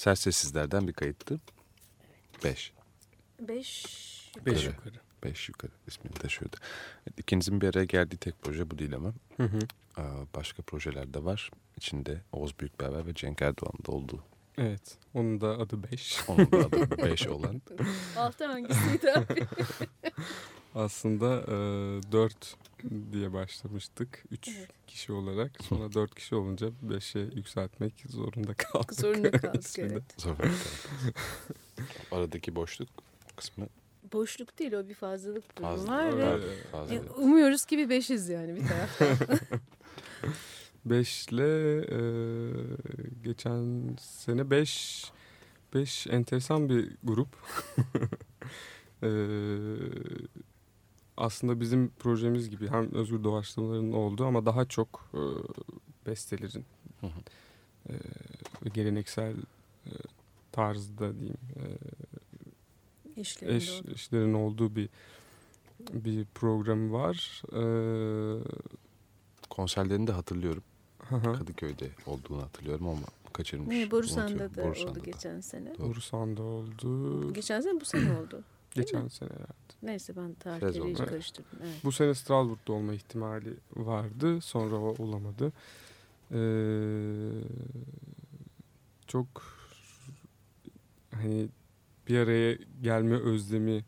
Sersesizlerden 0.04 0.88
bir 0.88 0.92
kayıttı. 0.92 1.40
Beş. 2.44 2.72
Beş. 3.40 3.86
Beş 4.46 4.64
Evet. 4.64 4.74
yukarı. 4.78 4.94
Beş 5.24 5.48
yukarı 5.48 5.70
ismini 5.86 6.14
taşıyordu. 6.14 6.56
İkinizin 7.18 7.60
bir 7.60 7.68
araya 7.68 7.84
geldiği 7.84 8.16
tek 8.16 8.42
proje 8.42 8.70
bu 8.70 8.78
değil 8.78 8.94
ama. 8.94 9.12
Hı 9.36 9.42
hı. 9.42 9.58
Aa, 9.96 10.24
Başka 10.34 10.62
projeler 10.62 11.14
de 11.14 11.24
var. 11.24 11.50
İçinde 11.76 12.20
Oğuz 12.32 12.58
Büyükberber 12.60 13.06
ve 13.06 13.14
Cenk 13.14 13.42
Erdoğan'ın 13.42 13.84
da 13.86 13.92
olduğu. 13.92 14.24
Evet. 14.58 14.98
Onun 15.14 15.40
da 15.40 15.48
adı 15.48 15.82
5. 15.92 16.18
Onun 16.28 16.52
da 16.52 16.56
adı 16.58 16.90
5 17.04 17.26
olan. 17.28 17.62
Altı 18.16 18.44
hangisiydi 18.46 19.12
abi? 19.12 19.46
Aslında 20.74 21.46
4 22.12 22.56
diye 23.12 23.32
başlamıştık. 23.32 24.24
3 24.30 24.48
Evet. 24.48 24.68
Kişi 24.90 25.12
olarak. 25.12 25.52
Sonra 25.64 25.92
4 25.92 26.14
kişi 26.14 26.34
olunca 26.34 26.66
5'e 26.88 27.34
yükseltmek 27.36 28.04
zorunda 28.08 28.54
kaldık. 28.54 28.94
Zorunda 28.94 29.30
kaldık 29.40 29.78
evet. 29.78 30.02
Zor. 30.16 30.34
Aradaki 32.12 32.54
boşluk 32.54 32.88
kısmı 33.36 33.66
Boşluk 34.12 34.58
değil 34.58 34.72
o 34.72 34.88
bir 34.88 34.94
fazlalık 34.94 35.58
durumu 35.58 35.76
fazla. 35.76 35.92
var 35.92 36.18
ve 36.18 36.22
Evet, 36.24 36.66
fazla. 36.72 37.00
umuyoruz 37.16 37.64
ki 37.64 37.78
bir 37.78 37.88
beşiz 37.90 38.28
yani 38.28 38.56
bir 38.56 38.68
taraftan. 38.68 39.38
5 40.84 41.26
ile 41.28 41.76
e, 41.78 42.00
geçen 43.24 43.96
sene 44.00 44.50
5 44.50 45.12
5 45.74 46.06
enteresan 46.06 46.68
bir 46.68 46.90
grup. 47.04 47.28
E, 49.02 49.08
aslında 51.20 51.60
bizim 51.60 51.88
projemiz 51.98 52.50
gibi 52.50 52.68
hem 52.68 52.94
özgür 52.94 53.24
doğaçlamaların 53.24 53.92
olduğu 53.92 54.24
ama 54.26 54.46
daha 54.46 54.64
çok 54.64 55.10
e, 55.14 55.20
bestelerin 56.06 56.64
Hı 57.00 57.06
hı. 57.06 57.20
e, 57.88 58.68
geleneksel 58.74 59.34
e, 59.86 59.92
tarzda 60.52 61.14
diyeyim 61.14 61.36
e, 61.56 61.64
İşlerinde 63.20 63.56
eş, 63.56 63.70
oldu. 63.80 63.90
işlerin 63.94 64.34
olduğu 64.34 64.76
bir 64.76 64.88
bir 65.92 66.24
programı 66.24 66.92
var. 66.92 67.42
E, 67.52 67.62
Konserlerini 69.50 70.06
de 70.06 70.12
hatırlıyorum. 70.12 70.62
hı. 70.98 71.22
Kadıköy'de 71.32 71.90
olduğunu 72.06 72.42
hatırlıyorum 72.42 72.88
ama 72.88 73.06
kaçırmış. 73.32 73.68
Ne, 73.68 73.90
Borusan'da 73.90 74.26
unutuyorum. 74.30 74.56
da 74.56 74.64
Borusan'da 74.64 74.90
oldu 74.90 75.00
da. 75.00 75.04
geçen 75.04 75.40
sene. 75.40 75.78
Doğru. 75.78 75.88
Borusan'da 75.88 76.42
oldu. 76.42 77.32
Geçen 77.32 77.60
sene 77.60 77.80
bu 77.80 77.84
sene 77.84 78.18
oldu. 78.18 78.44
Geçen 78.74 79.08
sene 79.08 79.28
herhalde. 79.30 79.52
Neyse 79.82 80.16
ben 80.16 80.34
tarihleri 80.34 80.90
hiç 80.90 80.98
karıştırdım. 80.98 81.58
Evet. 81.62 81.74
Bu 81.84 81.92
sene 81.92 82.14
Strasbourg'da 82.14 82.72
olma 82.72 82.94
ihtimali 82.94 83.54
vardı. 83.76 84.40
Sonra 84.40 84.76
o 84.76 85.02
olamadı. 85.02 85.52
Ee, 86.32 87.30
çok 89.06 89.26
hani 91.14 91.48
bir 92.08 92.18
araya 92.18 92.58
gelme 92.82 93.16
özlemi 93.16 93.84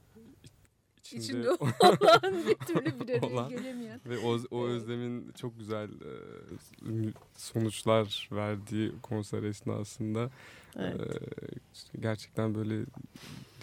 içinde, 0.98 1.22
İçinde 1.24 1.50
olan 1.60 2.44
bir 2.46 2.54
türlü 2.66 3.00
bir 3.00 3.08
araya 3.18 3.26
Olan. 3.26 3.48
gelemeyen. 3.48 4.00
ve 4.06 4.18
o, 4.18 4.38
o 4.50 4.66
özlemin 4.66 5.32
çok 5.32 5.58
güzel 5.58 5.88
e, 5.90 7.12
sonuçlar 7.36 8.28
verdiği 8.32 8.92
konser 9.02 9.42
esnasında 9.42 10.30
Evet. 10.76 11.00
ee, 11.00 12.00
gerçekten 12.00 12.54
böyle 12.54 12.84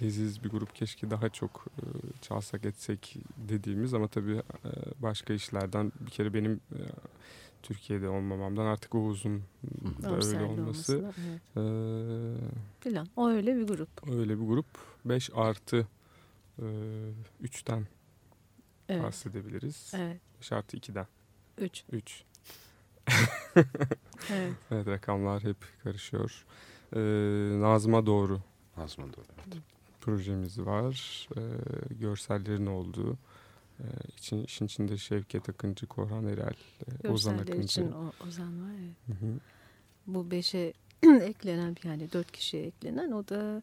leziz 0.02 0.44
bir 0.44 0.50
grup 0.50 0.76
keşke 0.76 1.12
daha 1.12 1.30
çok 1.30 1.66
e, 1.78 1.84
çalsak 2.22 2.66
etsek 2.66 3.16
dediğimiz 3.38 3.94
ama 3.94 4.08
tabii 4.08 4.36
e, 4.36 4.42
başka 5.00 5.34
işlerden 5.34 5.92
bir 6.00 6.12
kere 6.12 6.34
benim 6.34 6.54
e, 6.54 6.80
Türkiye'de 7.64 8.10
olmamamdan 8.10 8.66
artık 8.66 8.96
Oğuz'un 8.96 9.44
da 10.04 10.16
öyle 10.16 10.44
olması 10.44 11.14
evet. 11.20 11.58
e, 11.58 11.64
Filan. 12.80 13.08
O 13.16 13.30
öyle 13.30 13.56
bir 13.58 13.68
grup. 13.68 13.90
öyle 14.10 14.40
bir 14.40 14.46
grup 14.46 14.66
5 15.06 15.30
artı 15.36 15.88
e, 16.60 16.64
3'ten 17.44 17.88
Evet. 18.90 19.04
bahsedebiliriz. 19.04 19.92
Evet. 19.96 20.22
5 20.40 20.52
artı 20.52 20.78
2'den 20.78 21.08
Üç. 21.58 21.84
3 21.92 22.24
Evet. 23.56 24.54
evet 24.72 24.88
rakamlar 24.88 25.44
hep 25.44 25.58
karışıyor. 25.84 26.46
E, 26.96 27.00
Nazım'a 27.62 28.06
doğru 28.06 28.40
Nazım'a 28.78 29.08
doğru. 29.08 29.26
Evet. 29.48 29.64
projemiz 30.02 30.60
var. 30.60 31.28
Ee, 31.38 31.42
görsellerin 32.00 32.66
olduğu. 32.66 33.18
Ee, 33.80 33.84
için, 34.18 34.44
işin 34.44 34.66
içinde 34.66 34.98
Şevket 34.98 35.50
Akıncı, 35.50 35.88
Korhan 35.88 36.28
Erel, 36.28 36.54
e, 37.04 37.10
Ozan 37.10 37.38
Görseller 37.38 37.54
Akıncı. 37.54 37.82
için 37.82 37.92
o, 37.92 38.12
Ozan 38.28 38.64
var 38.64 38.74
ya. 38.74 38.90
Hı 39.08 39.26
hı. 39.26 39.40
Bu 40.08 40.32
beşe 40.32 40.74
eklenen 41.22 41.76
yani 41.84 42.12
dört 42.12 42.32
kişiye 42.32 42.64
eklenen 42.64 43.12
o 43.12 43.28
da 43.28 43.62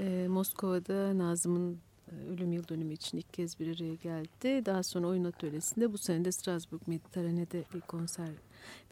e, 0.00 0.26
Moskova'da 0.28 1.18
Nazım'ın 1.18 1.78
e, 2.12 2.14
ölüm 2.32 2.52
yıl 2.52 2.68
dönümü 2.68 2.94
için 2.94 3.18
ilk 3.18 3.32
kez 3.32 3.60
bir 3.60 3.76
araya 3.76 3.94
geldi. 3.94 4.66
Daha 4.66 4.82
sonra 4.82 5.06
oyun 5.06 5.24
atölyesinde 5.24 5.92
bu 5.92 5.98
sene 5.98 6.24
de 6.24 6.32
Strasbourg 6.32 6.82
Mediterrane'de 6.86 7.64
bir 7.74 7.80
konser, 7.80 8.28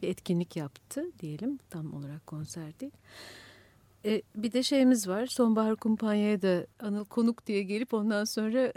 bir 0.01 0.07
etkinlik 0.07 0.55
yaptı 0.55 1.05
diyelim. 1.19 1.59
Tam 1.69 1.93
olarak 1.93 2.27
konser 2.27 2.79
değil. 2.79 2.93
E, 4.05 4.21
bir 4.35 4.51
de 4.51 4.63
şeyimiz 4.63 5.07
var. 5.07 5.25
Sonbahar 5.25 5.75
Kumpanya'ya 5.75 6.41
da 6.41 6.67
Anıl 6.79 7.05
Konuk 7.05 7.47
diye 7.47 7.63
gelip 7.63 7.93
ondan 7.93 8.23
sonra 8.23 8.73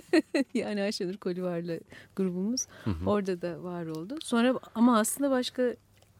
yani 0.54 0.82
Ayşenur 0.82 1.16
Kolivar'la 1.16 1.78
grubumuz 2.16 2.66
Hı 2.84 2.90
hı. 2.90 3.10
orada 3.10 3.42
da 3.42 3.62
var 3.62 3.86
oldu. 3.86 4.16
Sonra 4.24 4.58
ama 4.74 4.98
aslında 4.98 5.30
başka 5.30 5.76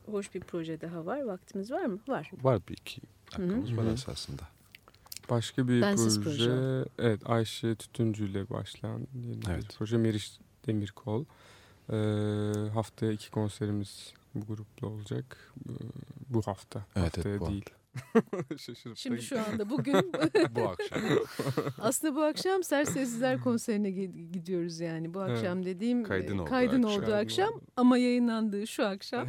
hoş 0.06 0.34
bir 0.34 0.40
proje 0.40 0.80
daha 0.80 1.06
var. 1.06 1.22
Vaktimiz 1.22 1.70
var 1.70 1.84
mı? 1.84 1.98
Var. 2.08 2.30
Var 2.42 2.60
bir 2.68 2.72
iki 2.76 3.00
dakikamız 3.32 3.70
Hı 3.70 3.76
var 3.76 3.86
esasında. 3.92 4.42
Başka 5.30 5.68
bir 5.68 5.82
Bensiz 5.82 6.20
proje. 6.20 6.44
proje. 6.46 6.84
Evet 6.98 7.20
Ayşe 7.26 7.74
Tütüncü 7.74 8.30
ile 8.30 8.50
başlayan 8.50 9.06
yeni 9.14 9.42
bir 9.42 9.48
Evet. 9.50 9.74
proje. 9.78 9.96
Meriç 9.96 10.32
Demirkol. 10.66 11.24
Ee, 11.92 11.94
haftaya 12.74 13.12
iki 13.12 13.30
konserimiz 13.30 14.12
bu 14.34 14.46
grupla 14.46 14.86
olacak. 14.88 15.52
Ee, 15.68 15.72
Bu 16.28 16.42
hafta. 16.42 16.84
Evet, 16.96 17.16
haftaya 17.16 17.30
evet, 17.34 17.40
bu 17.40 17.50
değil. 17.50 17.64
Şaşırıp 18.56 18.96
Şimdi 18.96 19.22
şu 19.22 19.40
anda 19.40 19.70
bugün 19.70 19.94
Bu 20.54 20.68
akşam. 20.68 21.00
aslında 21.80 22.14
bu 22.14 22.22
akşam 22.22 22.62
Sersesizler 22.62 23.40
konserine 23.40 23.88
gi- 23.88 24.30
gidiyoruz 24.32 24.80
yani. 24.80 25.14
Bu 25.14 25.22
Evet. 25.22 25.30
akşam 25.38 25.64
dediğim 25.64 26.04
Kaydın 26.04 26.38
e, 26.38 26.40
olduğu 26.40 26.50
kaydın 26.50 26.82
akşam. 26.82 27.02
olduğu 27.02 27.14
akşam 27.14 27.50
ama 27.76 27.98
yayınlandığı 27.98 28.66
şu 28.66 28.86
akşam. 28.86 29.28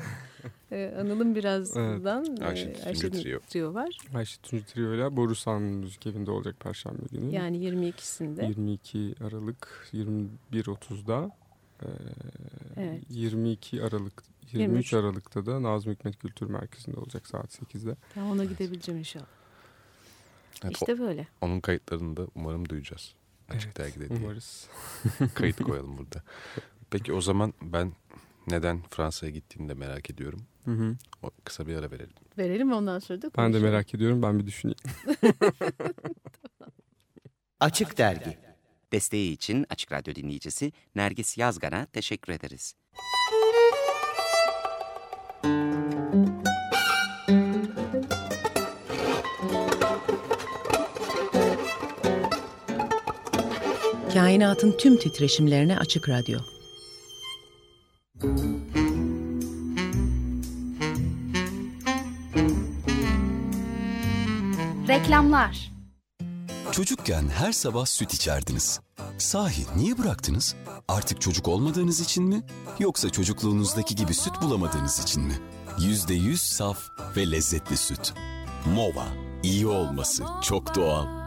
e, 0.71 0.93
Anıl'ın 0.99 1.35
birazdan 1.35 2.37
e, 2.41 2.45
Ayşe 2.45 2.73
Tütüncü 2.73 2.87
Ayşe 2.89 3.09
Trio. 3.09 3.39
Trio 3.39 3.73
var. 3.73 3.97
Ayşe 4.15 4.41
Tütüncü 4.41 4.65
Trio 4.65 4.93
ile 4.95 5.15
Borusan 5.15 5.61
Müzik 5.61 6.07
Evi'nde 6.07 6.31
olacak 6.31 6.55
Perşembe 6.59 7.01
günü. 7.11 7.35
Yani 7.35 7.57
22'sinde. 7.65 8.47
22 8.47 9.15
Aralık 9.23 9.89
21.30'da 9.93 11.31
ee, 11.83 11.87
Evet. 12.77 13.03
22 13.09 13.83
Aralık 13.83 14.23
23 14.51 14.53
23. 14.53 14.93
Aralık'ta 14.93 15.45
da 15.45 15.63
Nazım 15.63 15.93
Hikmet 15.93 16.19
Kültür 16.19 16.45
Merkezi'nde 16.49 16.99
olacak 16.99 17.27
saat 17.27 17.61
8'de. 17.61 17.95
Ben 18.15 18.21
ona 18.21 18.45
gidebileceğim 18.45 18.99
inşallah. 18.99 19.25
Evet, 20.63 20.73
İşte 20.73 20.99
böyle. 20.99 21.27
o- 21.41 21.45
onun 21.45 21.59
kayıtlarını 21.59 22.17
da 22.17 22.27
umarım 22.35 22.69
duyacağız. 22.69 23.13
Açık 23.49 23.65
Evet, 23.65 23.77
dergide 23.77 24.09
diye. 24.09 24.19
Umarız. 24.19 24.67
Kayıt 25.33 25.61
koyalım 25.63 25.97
burada. 25.97 26.23
Peki 26.91 27.13
o 27.13 27.21
zaman 27.21 27.53
ben 27.61 27.93
neden 28.47 28.81
Fransa'ya 28.89 29.31
gittiğini 29.31 29.69
de 29.69 29.73
merak 29.73 30.09
ediyorum. 30.09 30.39
Hı 30.65 30.71
hı. 30.71 30.95
O 31.23 31.31
kısa 31.43 31.67
bir 31.67 31.75
ara 31.75 31.91
verelim. 31.91 32.13
Verelim 32.37 32.71
ondan 32.73 32.99
sonra 32.99 33.21
da 33.21 33.25
Ben 33.25 33.29
de 33.31 33.35
konuşalım. 33.35 33.63
merak 33.63 33.93
ediyorum. 33.95 34.21
Ben 34.21 34.39
bir 34.39 34.45
düşüneyim. 34.47 34.77
Açık 37.59 37.97
Dergi 37.97 38.37
Desteği 38.91 39.31
için 39.31 39.65
Açık 39.69 39.91
Radyo 39.91 40.15
dinleyicisi 40.15 40.71
Nergis 40.95 41.37
Yazgan'a 41.37 41.85
teşekkür 41.85 42.33
ederiz. 42.33 42.75
Kainatın 54.13 54.77
tüm 54.77 54.97
titreşimlerine 54.97 55.77
açık 55.77 56.09
radyo. 56.09 56.39
Reklamlar 64.87 65.78
Çocukken 66.71 67.27
her 67.29 67.51
sabah 67.51 67.85
süt 67.85 68.13
içerdiniz. 68.13 68.79
Sahi 69.17 69.65
niye 69.75 69.97
bıraktınız? 69.97 70.55
Artık 70.87 71.21
çocuk 71.21 71.47
olmadığınız 71.47 71.99
için 71.99 72.23
mi? 72.23 72.41
Yoksa 72.79 73.09
çocukluğunuzdaki 73.09 73.95
gibi 73.95 74.13
süt 74.13 74.41
bulamadığınız 74.41 75.03
için 75.03 75.23
mi? 75.23 75.39
Yüzde 75.79 76.13
yüz 76.13 76.41
saf 76.41 76.79
ve 77.15 77.31
lezzetli 77.31 77.77
süt. 77.77 78.13
Mova. 78.75 79.05
İyi 79.43 79.67
olması 79.67 80.23
çok 80.43 80.75
doğal. 80.75 81.18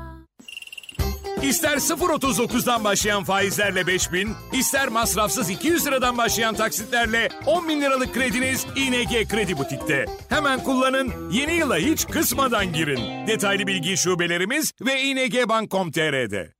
İster 1.42 1.76
0.39'dan 1.76 2.84
başlayan 2.84 3.24
faizlerle 3.24 3.86
5000, 3.86 4.30
ister 4.52 4.88
masrafsız 4.88 5.50
200 5.50 5.86
liradan 5.86 6.18
başlayan 6.18 6.54
taksitlerle 6.54 7.28
10 7.46 7.68
bin 7.68 7.80
liralık 7.80 8.14
krediniz 8.14 8.66
ING 8.76 9.28
Kredi 9.28 9.58
Butik'te. 9.58 10.06
Hemen 10.28 10.64
kullanın, 10.64 11.30
yeni 11.30 11.54
yıla 11.54 11.76
hiç 11.76 12.06
kısmadan 12.06 12.72
girin. 12.72 13.26
Detaylı 13.26 13.66
bilgi 13.66 13.96
şubelerimiz 13.96 14.72
ve 14.80 15.02
ingbank.com.tr'de. 15.02 16.52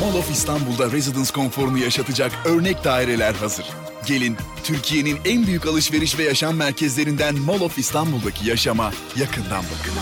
Mall 0.00 0.18
of 0.18 0.30
İstanbul'da 0.30 0.92
Residence 0.92 1.32
konforunu 1.32 1.78
yaşatacak 1.78 2.32
örnek 2.44 2.84
daireler 2.84 3.34
hazır. 3.34 3.66
Gelin 4.06 4.36
Türkiye'nin 4.64 5.18
en 5.24 5.46
büyük 5.46 5.66
alışveriş 5.66 6.18
ve 6.18 6.22
yaşam 6.22 6.56
merkezlerinden 6.56 7.38
Mall 7.38 7.60
of 7.60 7.78
İstanbul'daki 7.78 8.48
yaşama 8.48 8.92
yakından 9.16 9.64
bakın. 9.64 9.92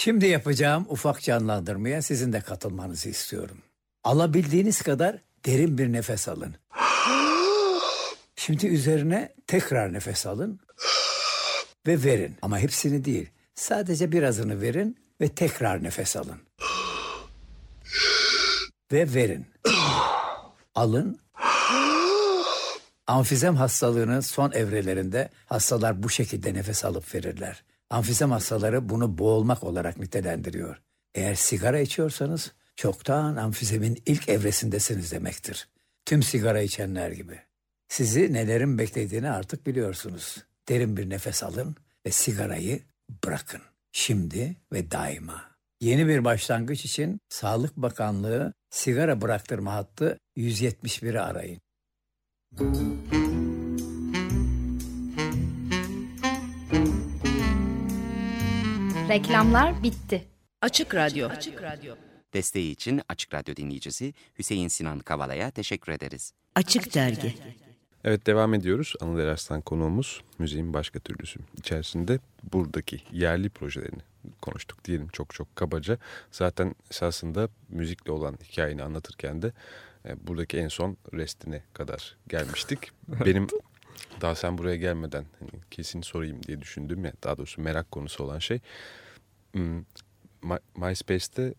Şimdi 0.00 0.26
yapacağım 0.26 0.86
ufak 0.88 1.22
canlandırmaya 1.22 2.02
sizin 2.02 2.32
de 2.32 2.40
katılmanızı 2.40 3.08
istiyorum. 3.08 3.58
Alabildiğiniz 4.04 4.82
kadar 4.82 5.16
derin 5.46 5.78
bir 5.78 5.92
nefes 5.92 6.28
alın. 6.28 6.54
Şimdi 8.36 8.66
üzerine 8.66 9.34
tekrar 9.46 9.92
nefes 9.92 10.26
alın 10.26 10.60
ve 11.86 12.04
verin. 12.04 12.36
Ama 12.42 12.58
hepsini 12.58 13.04
değil. 13.04 13.30
Sadece 13.54 14.12
birazını 14.12 14.60
verin 14.60 14.96
ve 15.20 15.28
tekrar 15.28 15.82
nefes 15.82 16.16
alın. 16.16 16.40
Ve 18.92 19.14
verin. 19.14 19.46
Alın. 20.74 21.18
Amfizem 23.06 23.56
hastalığının 23.56 24.20
son 24.20 24.52
evrelerinde 24.52 25.28
hastalar 25.46 26.02
bu 26.02 26.10
şekilde 26.10 26.54
nefes 26.54 26.84
alıp 26.84 27.14
verirler. 27.14 27.62
Amfizem 27.90 28.30
hastaları 28.30 28.88
bunu 28.88 29.18
boğulmak 29.18 29.64
olarak 29.64 29.98
nitelendiriyor. 29.98 30.82
Eğer 31.14 31.34
sigara 31.34 31.80
içiyorsanız 31.80 32.52
çoktan 32.76 33.36
amfizemin 33.36 34.02
ilk 34.06 34.28
evresindesiniz 34.28 35.12
demektir. 35.12 35.68
Tüm 36.04 36.22
sigara 36.22 36.60
içenler 36.60 37.10
gibi. 37.10 37.40
Sizi 37.88 38.32
nelerin 38.32 38.78
beklediğini 38.78 39.30
artık 39.30 39.66
biliyorsunuz. 39.66 40.44
Derin 40.68 40.96
bir 40.96 41.10
nefes 41.10 41.42
alın 41.42 41.76
ve 42.06 42.10
sigarayı 42.10 42.80
bırakın. 43.24 43.60
Şimdi 43.92 44.56
ve 44.72 44.90
daima. 44.90 45.44
Yeni 45.80 46.08
bir 46.08 46.24
başlangıç 46.24 46.84
için 46.84 47.20
Sağlık 47.28 47.76
Bakanlığı 47.76 48.52
sigara 48.70 49.20
bıraktırma 49.20 49.74
hattı 49.74 50.18
171'i 50.36 51.20
arayın. 51.20 51.60
Reklamlar 59.08 59.82
bitti. 59.82 60.24
Açık 60.62 60.94
Radyo. 60.94 61.28
Açık 61.28 61.62
Radyo. 61.62 61.94
Desteği 62.34 62.72
için 62.72 63.00
Açık 63.08 63.34
Radyo 63.34 63.56
dinleyicisi 63.56 64.14
Hüseyin 64.38 64.68
Sinan 64.68 64.98
Kavala'ya 64.98 65.50
teşekkür 65.50 65.92
ederiz. 65.92 66.32
Açık 66.54 66.94
Dergi. 66.94 67.34
Evet 68.04 68.26
devam 68.26 68.54
ediyoruz. 68.54 68.94
Anıl 69.00 69.18
Eraslan 69.18 69.60
konuğumuz 69.60 70.20
müziğin 70.38 70.74
başka 70.74 70.98
türlüsü. 70.98 71.40
İçerisinde 71.56 72.18
buradaki 72.52 73.00
yerli 73.12 73.48
projelerini 73.48 74.02
konuştuk 74.42 74.84
diyelim 74.84 75.08
çok 75.08 75.34
çok 75.34 75.56
kabaca. 75.56 75.98
Zaten 76.30 76.74
esasında 76.90 77.48
müzikle 77.68 78.12
olan 78.12 78.38
hikayeni 78.44 78.82
anlatırken 78.82 79.42
de 79.42 79.52
e, 80.04 80.26
buradaki 80.26 80.58
en 80.58 80.68
son 80.68 80.96
restine 81.14 81.62
kadar 81.72 82.16
gelmiştik. 82.28 82.90
Benim 83.08 83.46
daha 84.20 84.34
sen 84.34 84.58
buraya 84.58 84.76
gelmeden 84.76 85.24
hani 85.38 85.50
kesin 85.70 86.02
sorayım 86.02 86.42
diye 86.42 86.60
düşündüğüm 86.60 87.04
ya 87.04 87.12
daha 87.24 87.38
doğrusu 87.38 87.62
merak 87.62 87.90
konusu 87.90 88.24
olan 88.24 88.38
şey 88.38 88.60
hmm, 89.52 89.78
My, 90.42 90.56
MySpace'te 90.76 91.54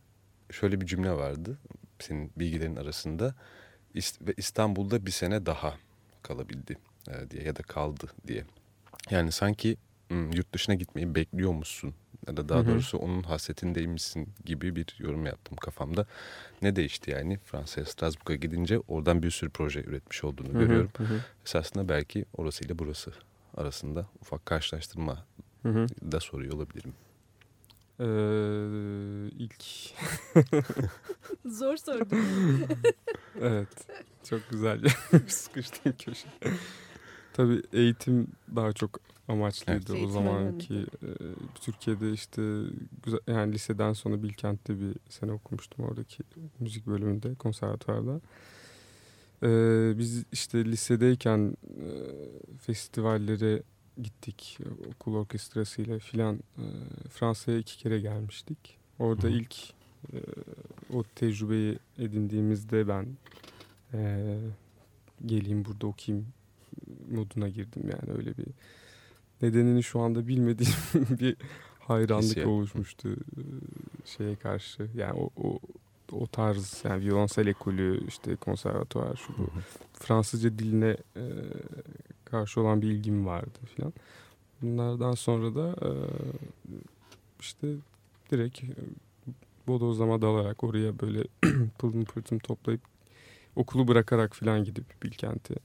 şöyle 0.52 0.82
bir 0.82 0.86
cümle 0.86 1.12
vardı 1.12 1.58
senin 2.00 2.32
bilgilerin 2.36 2.76
arasında 2.76 3.36
ve 3.96 4.34
İstanbul'da 4.38 5.06
bir 5.06 5.12
sene 5.12 5.46
daha 5.46 5.78
kalabildi 6.24 6.78
e, 7.08 7.30
diye 7.32 7.44
ya 7.44 7.56
da 7.56 7.64
kaldı 7.64 8.08
diye. 8.28 8.44
Yani 9.10 9.32
sanki 9.32 9.78
hmm, 10.08 10.32
yurt 10.32 10.54
dışına 10.54 10.76
gitmeyi 10.76 11.16
bekliyormuşsun 11.16 11.94
ya 12.28 12.38
da 12.38 12.50
daha 12.50 12.60
Hı 12.60 12.64
hı. 12.64 12.68
doğrusu 12.68 12.98
onun 12.98 13.24
hasretindeymişsin 13.24 14.30
gibi 14.46 14.76
bir 14.76 14.96
yorum 15.00 15.26
yaptım 15.26 15.58
kafamda. 15.58 16.06
Ne 16.62 16.76
değişti 16.76 17.12
yani 17.12 17.38
Fransa'ya 17.46 17.86
Strasbourg'a 17.86 18.36
gidince 18.36 18.80
oradan 18.88 19.24
bir 19.24 19.32
sürü 19.32 19.50
proje 19.50 19.80
üretmiş 19.84 20.24
olduğunu 20.24 20.48
Hı 20.48 20.52
hı, 20.54 20.60
görüyorum. 20.60 20.90
hı 20.98 21.04
hı. 21.04 21.20
Esasında 21.46 21.90
belki 21.90 22.26
orasıyla 22.38 22.80
burası 22.80 23.12
arasında 23.58 24.06
ufak 24.22 24.46
karşılaştırma 24.46 25.26
Hı 25.64 25.70
hı. 25.70 25.88
da 26.12 26.20
soruyor 26.20 26.54
olabilirim. 26.54 26.94
Ee, 28.00 28.06
ilk 29.40 29.64
Zor 31.46 31.78
sordu. 31.78 32.16
evet. 33.42 33.68
Çok 34.24 34.50
güzel. 34.50 34.82
Sıkıştım 35.28 35.94
köşe. 36.00 36.28
Tabii 37.34 37.62
eğitim 37.74 38.28
daha 38.56 38.74
çok 38.74 39.00
amaçlıydı 39.30 39.94
Evet. 39.94 40.06
o 40.06 40.08
zamanki. 40.08 40.74
e, 40.76 41.10
Türkiye'de 41.62 42.12
işte 42.12 42.42
güzel, 43.04 43.20
yani 43.28 43.54
liseden 43.54 43.94
sonra 43.94 44.24
Bilkent'te 44.24 44.80
bir 44.80 44.96
sene 45.10 45.32
okumuştum 45.32 45.86
oradaki 45.86 46.24
müzik 46.60 46.88
bölümünde, 46.88 47.36
konservatuvarda. 47.36 48.22
Ee, 49.44 49.94
biz 49.98 50.24
işte 50.32 50.66
lisedeyken 50.66 51.58
e, 51.68 51.90
festivallere 52.62 53.64
gittik 54.02 54.58
okul 54.90 55.16
orkestrasıyla 55.16 56.00
filan. 56.00 56.36
E, 56.36 56.66
Fransa'ya 57.10 57.58
iki 57.58 57.78
kere 57.78 58.00
gelmiştik. 58.00 58.78
Orada 59.00 59.28
hı. 59.28 59.32
ilk 59.32 59.56
e, 60.14 60.18
o 60.94 61.04
tecrübeyi 61.16 61.80
edindiğimizde 61.98 62.88
ben 62.88 63.08
e, 63.94 64.38
geleyim 65.26 65.66
burada 65.66 65.88
okuyayım 65.88 66.28
moduna 67.12 67.50
girdim 67.50 67.84
yani 67.84 68.18
öyle 68.18 68.38
bir 68.38 68.46
nedenini 69.42 69.84
şu 69.84 70.00
anda 70.00 70.28
bilmediğim 70.28 70.74
bir 71.20 71.36
hayranlık 71.80 72.24
Hissiyat. 72.24 72.48
oluşmuştu 72.48 73.10
e, 73.10 73.42
şeye 74.06 74.36
karşı 74.36 74.90
yani 74.96 75.14
o, 75.14 75.30
o 75.44 75.60
o 76.12 76.28
tarz 76.28 76.82
yani 76.84 77.06
violonsel 77.06 77.48
ekolü 77.48 78.08
işte 78.08 78.36
konservatuvar 78.36 79.16
şu 79.16 79.38
bu 79.38 79.48
Fransızca 79.94 80.60
diline 80.60 80.98
e, 81.16 81.24
karşı 82.26 82.62
olan 82.62 82.82
bir 82.82 82.88
ilgim 82.88 83.26
vardı 83.26 83.60
filan. 83.76 83.94
Bunlardan 84.62 85.14
sonra 85.14 85.56
da 85.56 85.76
e, 85.88 85.92
işte 87.40 87.68
direkt 88.32 88.64
e, 88.64 88.68
bodozlama 89.68 90.22
dalarak 90.22 90.64
oraya 90.64 91.00
böyle 91.00 91.24
pılım 91.78 92.06
pırtım 92.06 92.40
toplayıp 92.40 92.82
okulu 93.56 93.88
bırakarak 93.88 94.36
filan 94.36 94.64
gidip 94.64 95.04
Bilkent'e 95.04 95.56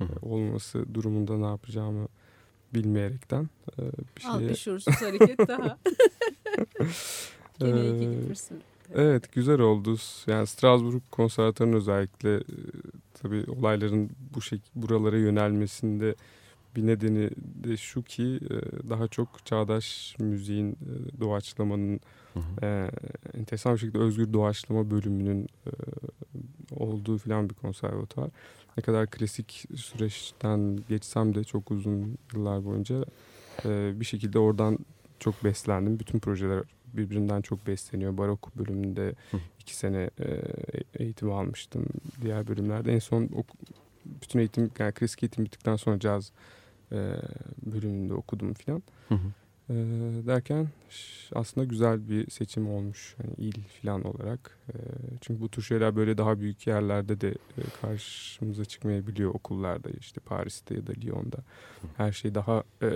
e, 0.00 0.04
olması 0.22 0.94
durumunda 0.94 1.38
ne 1.38 1.46
yapacağımı 1.46 2.08
bilmeyerekten 2.74 3.48
e, 3.78 3.82
bir 4.16 4.24
Al 4.24 4.38
şeye... 4.38 4.50
bir 4.50 4.54
şuursuz 4.54 4.94
hareket 5.02 5.38
daha. 5.48 5.78
Gene 7.58 7.80
iyi 7.80 8.00
gitmişsin. 8.00 8.60
Evet 8.94 9.32
güzel 9.32 9.60
oldu. 9.60 9.96
Yani 10.26 10.46
Strasbourg 10.46 11.02
konservatuarının 11.10 11.76
özellikle 11.76 12.34
e, 12.36 12.42
tabii 13.22 13.44
olayların 13.50 14.10
bu 14.34 14.42
şek 14.42 14.60
buralara 14.74 15.18
yönelmesinde 15.18 16.14
bir 16.76 16.86
nedeni 16.86 17.30
de 17.64 17.76
şu 17.76 18.02
ki 18.02 18.40
e, 18.50 18.88
daha 18.90 19.08
çok 19.08 19.46
çağdaş 19.46 20.16
müziğin 20.18 20.72
e, 20.72 21.20
doğaçlamanın 21.20 22.00
Hı 22.34 22.40
hı. 22.40 22.66
e, 22.66 22.90
enteresan 23.38 23.74
bir 23.74 23.78
şekilde 23.78 23.98
özgür 23.98 24.32
doğaçlama 24.32 24.90
bölümünün 24.90 25.48
e, 25.66 25.70
olduğu 26.76 27.18
filan 27.18 27.50
bir 27.50 27.54
konservatuar. 27.54 28.30
Ne 28.76 28.82
kadar 28.82 29.06
klasik 29.06 29.64
süreçten 29.76 30.78
geçsem 30.88 31.34
de 31.34 31.44
çok 31.44 31.70
uzun 31.70 32.18
yıllar 32.34 32.64
boyunca 32.64 33.04
e, 33.64 34.00
bir 34.00 34.04
şekilde 34.04 34.38
oradan 34.38 34.78
çok 35.18 35.44
beslendim. 35.44 35.98
Bütün 35.98 36.18
projeler 36.18 36.62
birbirinden 36.92 37.40
çok 37.40 37.66
besleniyor. 37.66 38.18
Barok 38.18 38.56
bölümünde 38.56 39.14
Hı. 39.30 39.36
iki 39.60 39.76
sene 39.76 40.10
e, 40.20 40.42
eğitim 40.94 41.32
almıştım. 41.32 41.86
Diğer 42.22 42.48
bölümlerde 42.48 42.92
en 42.92 42.98
son 42.98 43.30
bütün 44.04 44.38
eğitim 44.38 44.70
yani 44.78 44.92
klasik 44.92 45.22
eğitim 45.22 45.44
bittikten 45.44 45.76
sonra 45.76 45.98
caz 45.98 46.32
e, 46.92 47.16
bölümünde 47.66 48.14
okudum 48.14 48.54
filan. 48.54 48.82
E, 49.70 49.74
derken 50.26 50.68
aslında 51.34 51.64
güzel 51.64 52.08
bir 52.08 52.30
seçim 52.30 52.68
olmuş. 52.68 53.14
Hani 53.22 53.34
il 53.48 53.62
filan 53.62 54.04
olarak. 54.04 54.58
E, 54.68 54.74
çünkü 55.20 55.40
bu 55.40 55.48
tür 55.48 55.62
şeyler 55.62 55.96
böyle 55.96 56.18
daha 56.18 56.40
büyük 56.40 56.66
yerlerde 56.66 57.20
de 57.20 57.28
e, 57.30 57.62
karşımıza 57.80 58.64
çıkmayabiliyor 58.64 59.34
okullarda. 59.34 59.88
işte 59.90 60.20
Paris'te 60.20 60.74
ya 60.74 60.86
da 60.86 60.92
Lyon'da. 61.04 61.38
Her 61.96 62.12
şey 62.12 62.34
daha 62.34 62.64
e, 62.82 62.90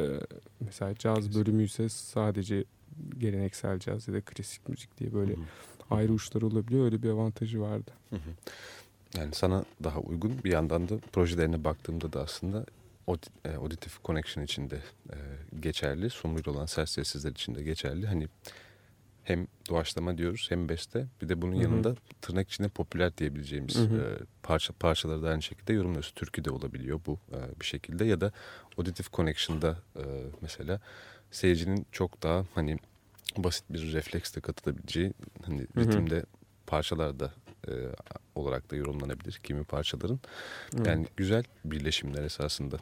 mesela 0.60 0.94
caz 0.94 1.34
bölümü 1.38 1.64
ise 1.64 1.88
sadece 1.88 2.64
geleneksel 3.18 3.78
caz 3.78 4.08
ya 4.08 4.14
da 4.14 4.20
klasik 4.20 4.68
müzik 4.68 4.98
diye 4.98 5.12
böyle 5.14 5.32
Hı 5.32 5.36
hı. 5.40 5.44
ayrı 5.94 6.12
uçlar 6.12 6.42
olabiliyor. 6.42 6.84
Öyle 6.84 7.02
bir 7.02 7.10
avantajı 7.10 7.60
vardı. 7.60 7.90
Hı 8.10 8.16
hı. 8.16 8.30
Yani 9.18 9.34
sana 9.34 9.64
daha 9.84 10.00
uygun 10.00 10.32
bir 10.44 10.50
yandan 10.50 10.88
da 10.88 10.98
projelerine 11.12 11.64
baktığımda 11.64 12.12
da 12.12 12.22
aslında 12.22 12.64
E, 13.44 13.54
Auditive 13.54 13.94
Connection 14.04 14.44
için 14.44 14.70
de 14.70 14.76
e, 15.10 15.16
geçerli. 15.60 16.10
Sumruyla 16.10 16.52
olan 16.52 16.66
ses 16.66 16.90
sessizler 16.90 17.30
için 17.30 17.54
de 17.54 17.62
geçerli. 17.62 18.06
Hani 18.06 18.28
hem 19.24 19.46
doğaçlama 19.68 20.18
diyoruz 20.18 20.46
hem 20.48 20.68
beste. 20.68 21.06
Bir 21.22 21.28
de 21.28 21.42
bunun 21.42 21.52
Hı 21.52 21.58
hı. 21.58 21.62
yanında 21.62 21.94
tırnak 22.20 22.50
içinde 22.50 22.68
popüler 22.68 23.16
diyebileceğimiz 23.18 23.74
Hı 23.74 23.80
hı. 23.80 23.96
e, 23.96 24.24
parça 24.42 24.72
parçaları 24.72 25.22
da 25.22 25.28
aynı 25.28 25.42
şekilde 25.42 25.72
yorumluyoruz. 25.72 26.12
Türkü 26.16 26.44
de 26.44 26.50
olabiliyor 26.50 27.00
bu 27.06 27.18
e, 27.32 27.60
bir 27.60 27.64
şekilde 27.64 28.04
ya 28.04 28.20
da 28.20 28.32
Auditive 28.78 29.06
Connection'da 29.12 29.78
e, 29.96 30.02
mesela 30.40 30.80
seyircinin 31.30 31.86
çok 31.92 32.22
daha 32.22 32.46
hani 32.54 32.78
basit 33.36 33.64
bir 33.70 33.92
refleksle 33.92 34.40
katılabileceği 34.40 35.12
hani 35.46 35.60
Hı 35.60 35.80
hı. 35.80 35.84
ritimde 35.84 36.24
parçalarda 36.66 37.32
e, 37.68 37.72
olarak 38.34 38.70
da 38.70 38.76
yorumlanabilir 38.76 39.32
kimi 39.32 39.64
parçaların. 39.64 40.20
Evet. 40.76 40.86
Yani 40.86 41.06
güzel 41.16 41.44
birleşimler 41.64 42.22
esasında. 42.22 42.76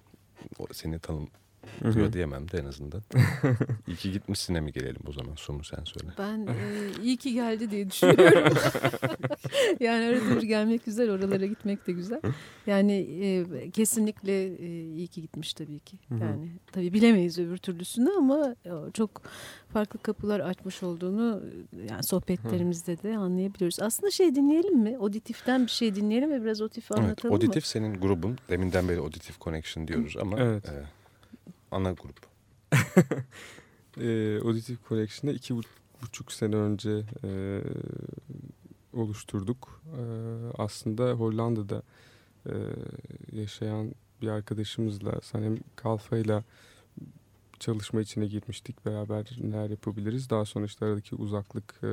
O, 0.58 0.66
seni 0.74 0.98
tanım 0.98 1.20
Hı 1.20 1.24
hı. 1.24 1.51
Diyor 1.94 2.12
diyemem 2.12 2.50
de 2.50 2.58
en 2.58 2.64
azından. 2.64 3.02
İyi 3.86 3.96
ki 3.96 4.12
gitmişsine 4.12 4.60
mi 4.60 4.72
gelelim 4.72 5.02
o 5.08 5.12
zaman 5.12 5.34
Sumu 5.34 5.64
sen 5.64 5.84
söyle. 5.84 6.12
Ben 6.18 6.46
e, 6.46 6.54
iyi 7.02 7.16
ki 7.16 7.32
geldi 7.34 7.70
diye 7.70 7.90
düşünüyorum. 7.90 8.54
yani 9.80 10.04
arada 10.04 10.40
bir 10.40 10.46
gelmek 10.46 10.84
güzel, 10.84 11.10
oralara 11.10 11.46
gitmek 11.46 11.86
de 11.86 11.92
güzel. 11.92 12.20
Yani 12.66 12.92
e, 12.92 13.70
kesinlikle 13.70 14.46
e, 14.46 14.82
iyi 14.82 15.06
ki 15.08 15.22
gitmiş 15.22 15.54
tabii 15.54 15.78
ki. 15.78 15.98
Hı 16.08 16.14
hı. 16.14 16.18
Yani 16.24 16.52
tabii 16.72 16.92
bilemeyiz 16.92 17.38
öbür 17.38 17.56
türlüsünü 17.56 18.10
ama 18.18 18.56
e, 18.66 18.70
çok 18.92 19.22
farklı 19.72 19.98
kapılar 20.02 20.40
açmış 20.40 20.82
olduğunu 20.82 21.42
e, 21.72 21.86
yani 21.90 22.02
sohbetlerimizde 22.02 23.02
de 23.02 23.16
anlayabiliyoruz. 23.16 23.80
Aslında 23.80 24.10
şey 24.10 24.34
dinleyelim 24.34 24.78
mi? 24.78 24.96
Auditif'ten 25.00 25.66
bir 25.66 25.70
şey 25.70 25.94
dinleyelim 25.94 26.30
ve 26.30 26.42
biraz 26.42 26.60
Auditif'i 26.60 26.94
Evet, 26.94 27.04
anlatalım 27.04 27.34
mı? 27.34 27.36
Auditif 27.36 27.66
senin 27.66 27.94
grubun. 27.94 28.38
Deminden 28.50 28.88
beri 28.88 29.00
Auditive 29.00 29.36
Connection 29.40 29.88
diyoruz 29.88 30.16
ama 30.20 30.38
Evet. 30.40 30.68
e, 30.68 31.01
ana 31.72 31.92
grup. 31.92 32.26
e, 34.00 34.38
Auditive 34.44 34.78
Collection'ı 34.88 35.34
iki 35.34 35.56
bu- 35.56 35.62
buçuk 36.02 36.32
sene 36.32 36.56
önce 36.56 37.04
e, 37.24 37.60
oluşturduk. 38.92 39.82
E, 39.86 40.02
aslında 40.58 41.12
Hollanda'da 41.12 41.82
e, 42.46 42.54
yaşayan 43.32 43.92
bir 44.22 44.28
arkadaşımızla 44.28 45.20
Sanem 45.22 45.58
Kalfa'yla 45.76 46.44
çalışma 47.60 48.00
içine 48.00 48.26
girmiştik. 48.26 48.86
Beraber 48.86 49.36
neler 49.40 49.70
yapabiliriz. 49.70 50.30
Daha 50.30 50.44
sonra 50.44 50.64
işte 50.64 50.84
aradaki 50.84 51.14
uzaklık 51.14 51.80
e, 51.82 51.88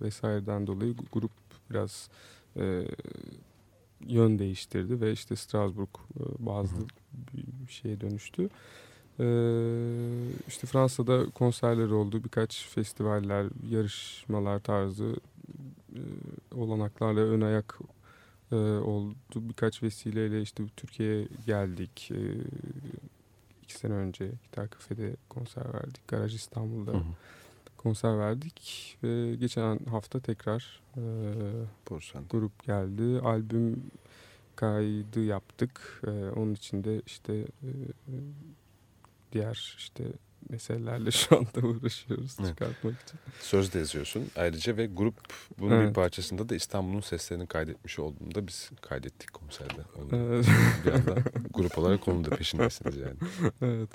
vesaireden 0.00 0.66
dolayı 0.66 0.94
grup 1.12 1.32
biraz 1.70 2.08
e, 2.56 2.84
yön 4.06 4.38
değiştirdi 4.38 5.00
ve 5.00 5.12
işte 5.12 5.36
Strasbourg 5.36 5.90
e, 5.96 6.22
bazı 6.38 6.76
bir 7.34 7.72
şeye 7.72 8.00
dönüştü. 8.00 8.42
Ee, 8.44 8.48
işte 10.48 10.66
Fransa'da 10.66 11.30
konserler 11.30 11.90
oldu. 11.90 12.24
Birkaç 12.24 12.68
festivaller, 12.68 13.46
yarışmalar 13.70 14.58
tarzı 14.58 15.16
e, 15.94 16.00
olanaklarla 16.54 17.20
ön 17.20 17.40
ayak 17.40 17.78
e, 18.52 18.56
oldu. 18.56 19.14
Birkaç 19.34 19.82
vesileyle 19.82 20.42
işte 20.42 20.62
Türkiye'ye 20.76 21.28
geldik. 21.46 22.10
E, 22.10 22.20
iki 23.62 23.74
sene 23.74 23.92
önce 23.92 24.32
Gitar 24.44 24.70
Kafe'de 24.70 25.16
konser 25.28 25.74
verdik. 25.74 26.08
Garaj 26.08 26.34
İstanbul'da 26.34 26.92
Hı 26.92 26.96
hı. 26.96 27.02
konser 27.76 28.18
verdik. 28.18 28.96
Ve 29.02 29.36
geçen 29.36 29.78
hafta 29.78 30.20
tekrar 30.20 30.80
Borsan. 31.90 32.24
grup 32.30 32.64
geldi. 32.64 33.20
Albüm 33.20 33.82
kaydı 34.56 35.24
yaptık. 35.24 36.02
Ee, 36.06 36.10
onun 36.10 36.54
için 36.54 36.84
de 36.84 37.02
işte 37.06 37.44
diğer 39.32 39.74
işte 39.78 40.04
meselelerle 40.48 41.10
şu 41.10 41.36
anda 41.38 41.66
uğraşıyoruz 41.66 42.36
Evet. 42.40 42.48
çıkartmak 42.48 43.00
için. 43.02 43.20
Söz 43.40 43.72
de 43.74 43.78
yazıyorsun 43.78 44.30
ayrıca 44.36 44.76
ve 44.76 44.86
grup 44.86 45.14
bunun 45.58 45.70
bir 45.80 45.84
Evet. 45.84 45.94
parçasında 45.94 46.48
da 46.48 46.54
İstanbul'un 46.54 47.00
seslerini 47.00 47.46
kaydetmiş 47.46 47.98
olduğunda 47.98 48.46
biz 48.46 48.70
kaydettik 48.80 49.32
konserde. 49.32 49.80
Onu 49.96 50.16
Evet. 50.16 50.46
bir 50.84 50.90
yandan 50.92 51.18
grup 51.54 51.78
olarak 51.78 52.08
onun 52.08 52.24
da 52.24 52.30
peşindesiniz 52.30 52.96
yani. 52.96 53.16
evet. 53.62 53.90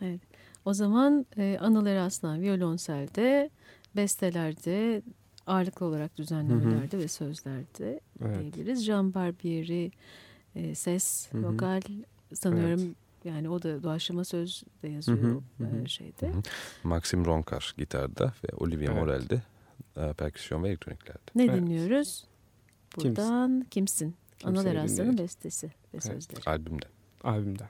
Evet. 0.00 0.20
O 0.64 0.74
zaman 0.74 1.26
e, 1.36 1.58
Anıl 1.60 1.86
Eraslan 1.86 2.42
violonselde, 2.42 3.50
bestelerde, 3.96 5.02
ağırlıklı 5.46 5.86
olarak 5.86 6.16
düzenlemelerde 6.16 6.98
ve 6.98 7.08
sözlerde 7.08 8.00
Evet. 8.24 8.40
diyebiliriz. 8.40 8.84
Jean 8.84 9.14
Barbieri 9.14 9.90
e, 10.54 10.74
ses, 10.74 11.32
Hı 11.32 11.38
hı. 11.38 11.52
vokal 11.52 11.80
sanıyorum 12.34 12.94
yani 13.24 13.48
o 13.48 13.62
da 13.62 13.82
doğaçlama 13.82 14.24
söz 14.24 14.64
de 14.82 14.88
yazıyor 14.88 15.18
Hı 15.18 15.40
hı, 15.58 15.64
hı 15.64 15.82
e, 15.84 15.88
şeyde. 15.88 16.28
Hı 16.28 16.32
hı. 16.32 16.42
Maxim 16.84 17.24
Ronkar 17.24 17.74
gitarda 17.78 18.24
ve 18.44 18.56
Olivia 18.56 18.92
Evet. 18.92 18.96
Morel'de 19.02 19.42
e, 19.96 20.12
perküsyon 20.12 20.62
ve 20.62 20.68
elektroniklerde. 20.68 21.20
Ne 21.34 21.44
Evet. 21.44 21.56
dinliyoruz? 21.56 22.24
Kimsin? 22.90 23.16
Buradan 23.16 23.66
Kimsin? 23.70 24.14
Anıl 24.44 24.66
Eraslan'ın 24.66 25.18
bestesi 25.18 25.70
ve 25.94 26.00
sözleri. 26.00 26.40
Albümde. 26.46 26.86
Albümden. 27.24 27.68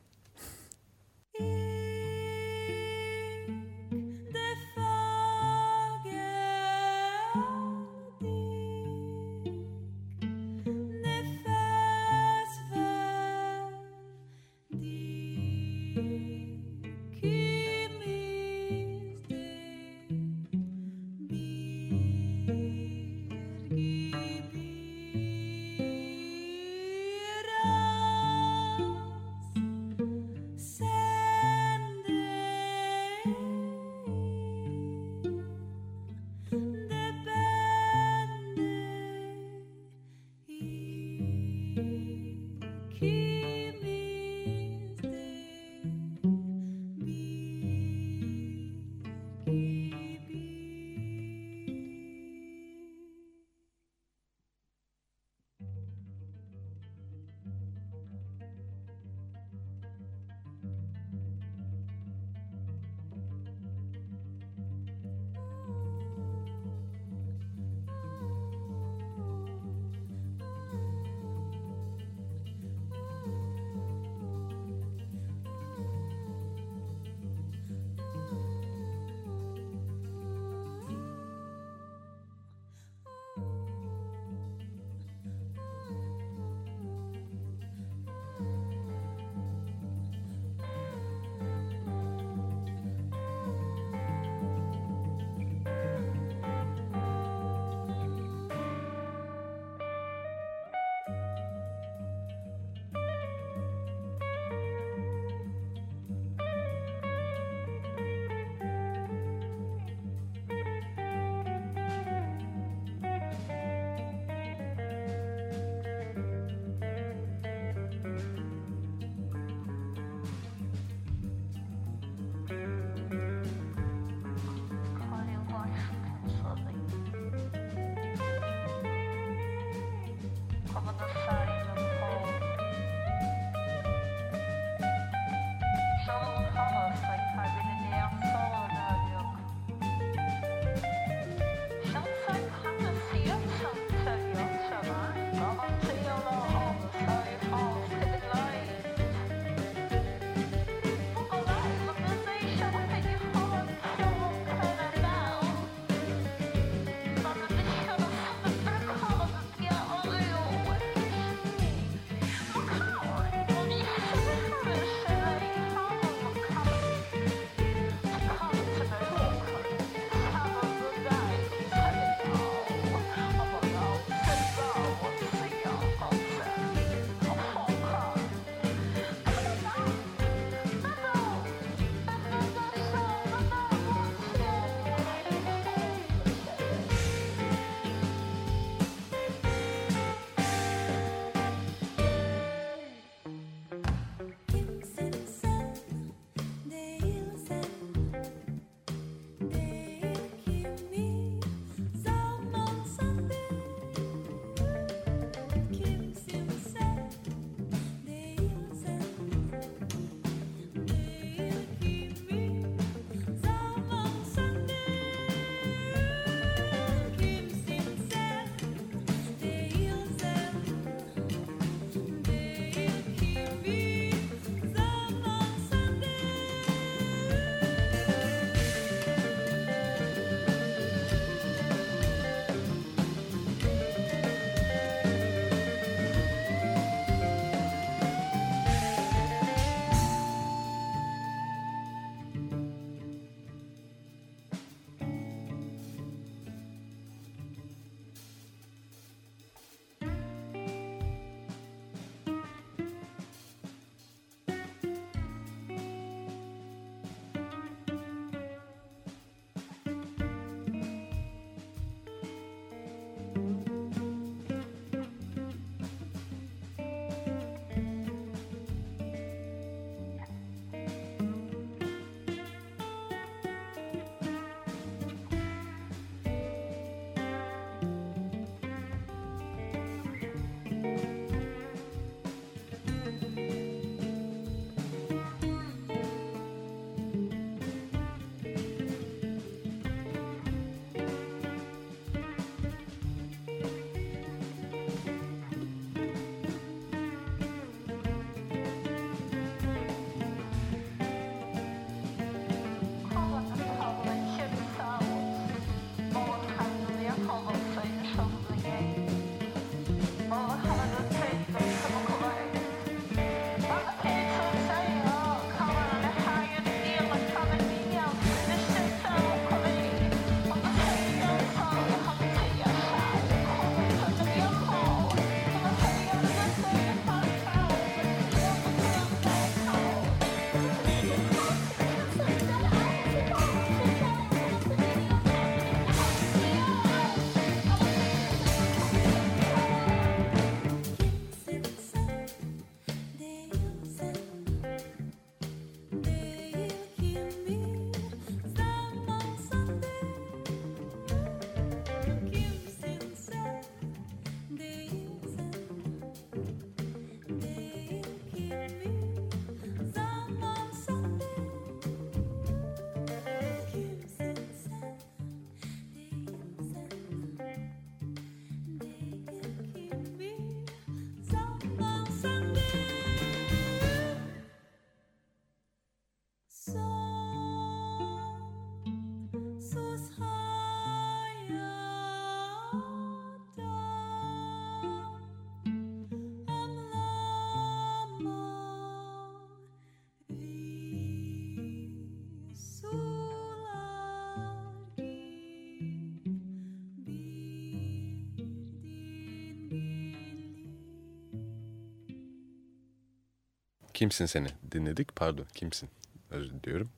Kimsin 404.04 404.26
seni 404.26 404.48
dinledik. 404.72 405.16
Pardon 405.16 405.46
kimsin 405.54 405.88
özür 406.30 406.52
diliyorum. 406.52 406.88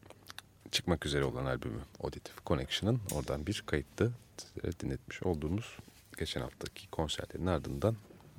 Çıkmak 0.71 1.07
üzere 1.07 1.25
olan 1.25 1.47
albümü 1.47 1.81
Auditive 2.01 2.35
Connection'ın 2.47 3.01
oradan 3.15 3.47
bir 3.47 3.63
kayıttı. 3.67 4.13
Sizlere 4.37 4.81
dinletmiş 4.81 5.23
olduğumuz 5.23 5.77
geçen 6.19 6.41
haftaki 6.41 6.91
konserlerin 6.91 7.47
ardından 7.47 7.97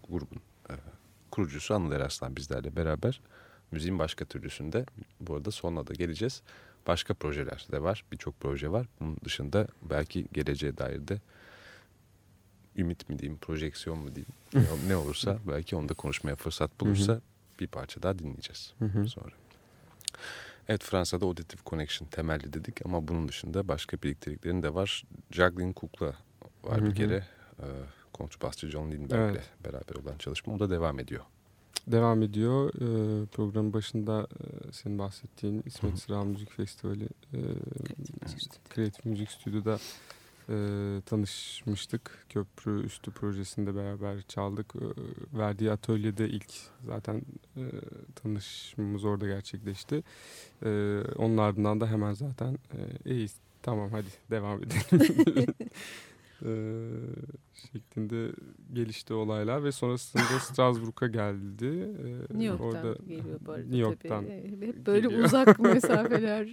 grubun 0.10 0.42
e, 0.70 0.74
kurucusu 1.32 1.74
Anıl 1.74 1.92
Eraslan 1.92 2.36
bizlerle 2.36 2.76
beraber 2.76 3.22
müziğin 3.72 4.00
başka 4.00 4.26
türlüsünde 4.26 4.86
bu 5.22 5.36
arada 5.36 5.52
sonuna 5.52 5.88
da 5.88 5.94
geleceğiz. 5.94 6.42
Başka 6.88 7.14
projeler 7.14 7.68
de 7.72 7.82
var. 7.82 8.04
Birçok 8.12 8.40
proje 8.40 8.72
var. 8.72 8.88
Bunun 9.00 9.18
dışında 9.26 9.68
belki 9.82 10.28
geleceğe 10.34 10.78
dair 10.78 11.08
de 11.08 11.22
ümit 12.78 13.10
mi 13.10 13.20
diyeyim, 13.20 13.38
projeksiyon 13.38 14.00
mu 14.00 14.10
diyeyim 14.16 14.80
ne 14.88 14.96
olursa 14.96 15.40
belki 15.48 15.76
onu 15.76 15.90
da 15.90 15.94
konuşmaya 15.94 16.36
fırsat 16.36 16.80
bulursa 16.80 17.22
bir 17.60 17.68
parça 17.68 18.04
daha 18.04 18.20
dinleyeceğiz 18.20 18.74
sonra. 19.08 19.32
Evet 20.68 20.84
Fransa'da 20.84 21.26
Auditive 21.26 21.62
Connection 21.66 22.08
temelli 22.08 22.54
dedik 22.54 22.86
ama 22.86 23.08
bunun 23.08 23.28
dışında 23.28 23.68
başka 23.68 23.98
birlikteliklerin 23.98 24.64
de 24.64 24.74
var. 24.74 25.04
Juggling 25.32 25.78
Cook'la 25.78 26.14
var 26.64 26.82
Hı 26.82 26.86
bir 26.86 26.90
hı. 26.90 26.94
kere. 26.94 27.24
Ee, 27.60 27.66
kontrbasçı 28.14 28.68
John 28.70 28.92
Lindberg'le 28.92 29.36
Evet. 29.36 29.50
beraber 29.66 29.96
olan 30.04 30.18
çalışma. 30.18 30.54
O 30.54 30.60
da 30.60 30.70
devam 30.70 31.00
ediyor. 31.00 31.24
Devam 31.88 32.24
ediyor. 32.24 32.70
Ee, 32.74 33.26
programın 33.26 33.74
başında 33.74 34.28
e, 34.40 34.72
senin 34.72 35.00
bahsettiğin 35.00 35.64
İsmet 35.66 36.00
Sıra 36.00 36.24
Müzik 36.24 36.52
Festivali 36.52 37.04
e, 37.34 37.40
Kreatif 38.70 39.06
Müzik 39.06 39.32
Stüdyo'da 39.32 39.80
e, 40.50 40.56
tanışmıştık. 41.06 42.26
Köprü 42.30 42.86
Üstü 42.86 43.12
projesinde 43.12 43.76
beraber 43.76 44.22
çaldık. 44.22 44.74
E, 44.76 44.86
verdiği 45.38 45.72
atölyede 45.72 46.30
ilk 46.30 46.52
zaten 46.86 47.22
e, 47.58 47.64
tanışmamız 48.16 49.06
orada 49.06 49.28
gerçekleşti. 49.28 50.04
E, 50.66 51.02
onun 51.16 51.38
ardından 51.38 51.82
da 51.82 51.88
hemen 51.88 52.14
zaten 52.14 52.54
e, 52.54 53.12
iyi 53.12 53.28
tamam 53.62 53.92
hadi 53.92 54.08
devam 54.32 54.64
edelim. 54.64 55.46
e, 56.46 56.52
şeklinde 57.72 58.32
gelişti 58.74 59.14
olaylar 59.14 59.64
ve 59.64 59.72
sonrasında 59.72 60.24
Strasbourg'a 60.40 61.08
geldi. 61.08 61.66
E, 61.66 62.38
New 62.38 62.44
York'tan 62.44 62.68
orada 62.68 62.94
geliyor 63.08 63.40
bu 63.46 63.52
arada 63.52 63.64
New 63.64 63.78
York'tan 63.78 64.24
tabii. 64.24 64.34
Ee, 64.34 64.68
Hep 64.68 64.86
böyle 64.86 65.08
geliyor. 65.08 65.26
uzak 65.26 65.60
mesafeler 65.74 66.50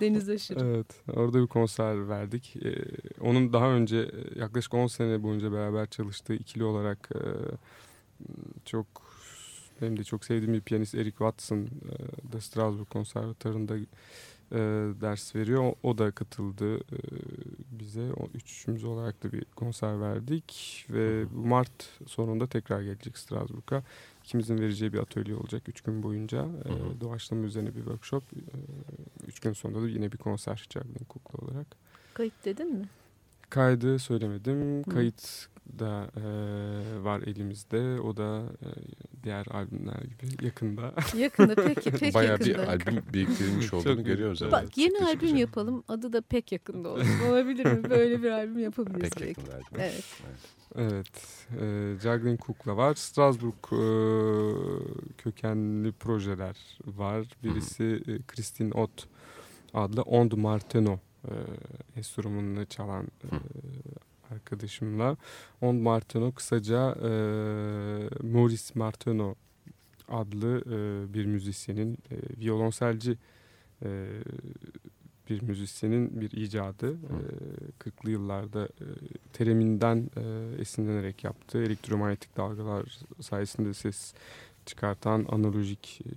deniz 0.00 0.28
aşırı. 0.28 0.60
Evet, 0.64 0.86
orada 1.12 1.42
bir 1.42 1.46
konser 1.46 2.08
verdik. 2.08 2.56
Ee, 2.64 2.74
onun 3.20 3.52
daha 3.52 3.70
önce 3.70 3.96
e, 3.96 4.38
yaklaşık 4.40 4.74
10 4.74 4.86
sene 4.86 5.22
boyunca 5.22 5.52
beraber 5.52 5.86
çalıştığı 5.86 6.34
ikili 6.34 6.64
olarak 6.64 7.08
e, 7.14 7.20
çok 8.64 8.86
benim 9.82 9.96
de 9.96 10.04
çok 10.04 10.24
sevdiğim 10.24 10.54
bir 10.54 10.60
piyanist 10.60 10.94
Eric 10.94 11.10
Watson 11.10 11.58
e, 11.58 12.32
da 12.32 12.40
Strasbourg 12.40 12.88
Konservatuarı'nda 12.88 13.76
e, 14.52 14.58
ders 15.00 15.36
veriyor. 15.36 15.62
O, 15.64 15.74
o 15.82 15.98
da 15.98 16.10
katıldı 16.10 16.76
e, 16.76 16.98
bize. 17.70 18.12
O, 18.12 18.28
üçümüz 18.34 18.84
olarak 18.84 19.24
da 19.24 19.32
bir 19.32 19.44
konser 19.44 20.00
verdik 20.00 20.86
ve 20.90 21.24
bu 21.34 21.46
Mart 21.46 21.90
sonunda 22.06 22.46
tekrar 22.46 22.82
gelecek 22.82 23.18
Strasbourg'a. 23.18 23.82
İkimizin 24.24 24.58
vereceği 24.58 24.92
bir 24.92 24.98
atölye 24.98 25.34
olacak 25.34 25.68
üç 25.68 25.80
gün 25.80 26.02
boyunca. 26.02 26.42
E, 26.64 27.00
doğaçlama 27.00 27.44
üzerine 27.44 27.74
bir 27.74 27.80
workshop. 27.80 28.24
E, 28.32 28.40
üç 29.26 29.40
gün 29.40 29.52
sonunda 29.52 29.82
da 29.82 29.88
yine 29.88 30.12
bir 30.12 30.18
konser 30.18 30.66
Juggling 30.70 31.08
Cook'la 31.10 31.46
olarak. 31.46 31.66
Kayıt 32.14 32.44
dedin 32.44 32.74
mi? 32.74 32.88
Kaydı 33.50 33.98
söylemedim. 33.98 34.82
Kayıt 34.82 35.48
da 35.78 36.10
e, 36.16 36.24
var 37.04 37.20
elimizde. 37.20 38.00
O 38.00 38.16
da 38.16 38.42
e, 38.62 38.68
diğer 39.22 39.46
albümler 39.46 40.00
gibi 40.02 40.46
yakında. 40.46 40.94
Yakında 41.16 41.54
peki 41.54 41.90
pek 41.98 42.14
Bayağı 42.14 42.32
yakında. 42.32 42.48
bir 42.48 42.68
albüm 42.68 42.96
olduğunu 43.72 44.00
iyi. 44.00 44.04
görüyoruz. 44.04 44.42
Evet. 44.42 44.52
Bak 44.52 44.78
yeni 44.78 44.98
Çok 44.98 45.08
albüm 45.08 45.36
yapalım. 45.36 45.84
Adı 45.88 46.12
da 46.12 46.20
pek 46.20 46.52
yakında 46.52 46.88
olsun. 46.88 47.20
Olabilir 47.30 47.64
mi? 47.66 47.90
Böyle 47.90 48.22
bir 48.22 48.30
albüm 48.30 48.58
yapabiliriz 48.58 49.10
Pek 49.10 49.20
belki. 49.20 49.40
yakında 49.40 49.54
albüm. 49.56 49.80
Evet. 49.80 50.04
Evet. 50.76 51.46
E, 51.60 51.94
Juggling 52.02 52.40
Cook'la 52.46 52.76
var. 52.76 52.94
Strasbourg 52.94 53.54
e, 53.72 53.80
kökenli 55.18 55.92
projeler 55.92 56.56
var. 56.86 57.26
Birisi 57.42 58.02
e, 58.08 58.22
Christine 58.26 58.72
Ott 58.74 59.06
adlı 59.74 60.02
Ond 60.02 60.32
Marteno 60.32 60.98
e, 61.24 61.32
enstrümanını 61.96 62.66
çalan 62.66 63.04
e, 63.24 63.28
arkadaşımla. 64.34 65.16
Ond 65.60 65.80
Marteno 65.80 66.32
kısaca 66.32 66.92
e, 66.92 67.10
Maurice 68.22 68.74
Marteno 68.74 69.34
adlı 70.08 70.62
e, 70.66 71.14
bir 71.14 71.26
müzisyenin 71.26 71.98
e, 72.10 72.16
violonselci 72.40 73.16
e, 73.84 74.06
bir 75.30 75.42
müzisyenin 75.42 76.20
bir 76.20 76.30
icadı. 76.30 76.92
E, 76.92 77.16
40'lı 77.90 78.10
yıllarda 78.10 78.64
e, 78.64 78.86
tereminden 79.32 80.10
e, 80.16 80.22
esinlenerek 80.60 81.24
yaptığı 81.24 81.62
elektromanyetik 81.62 82.36
dalgalar 82.36 82.98
sayesinde 83.20 83.74
ses 83.74 84.14
çıkartan 84.66 85.26
analojik 85.28 86.00
e, 86.04 86.10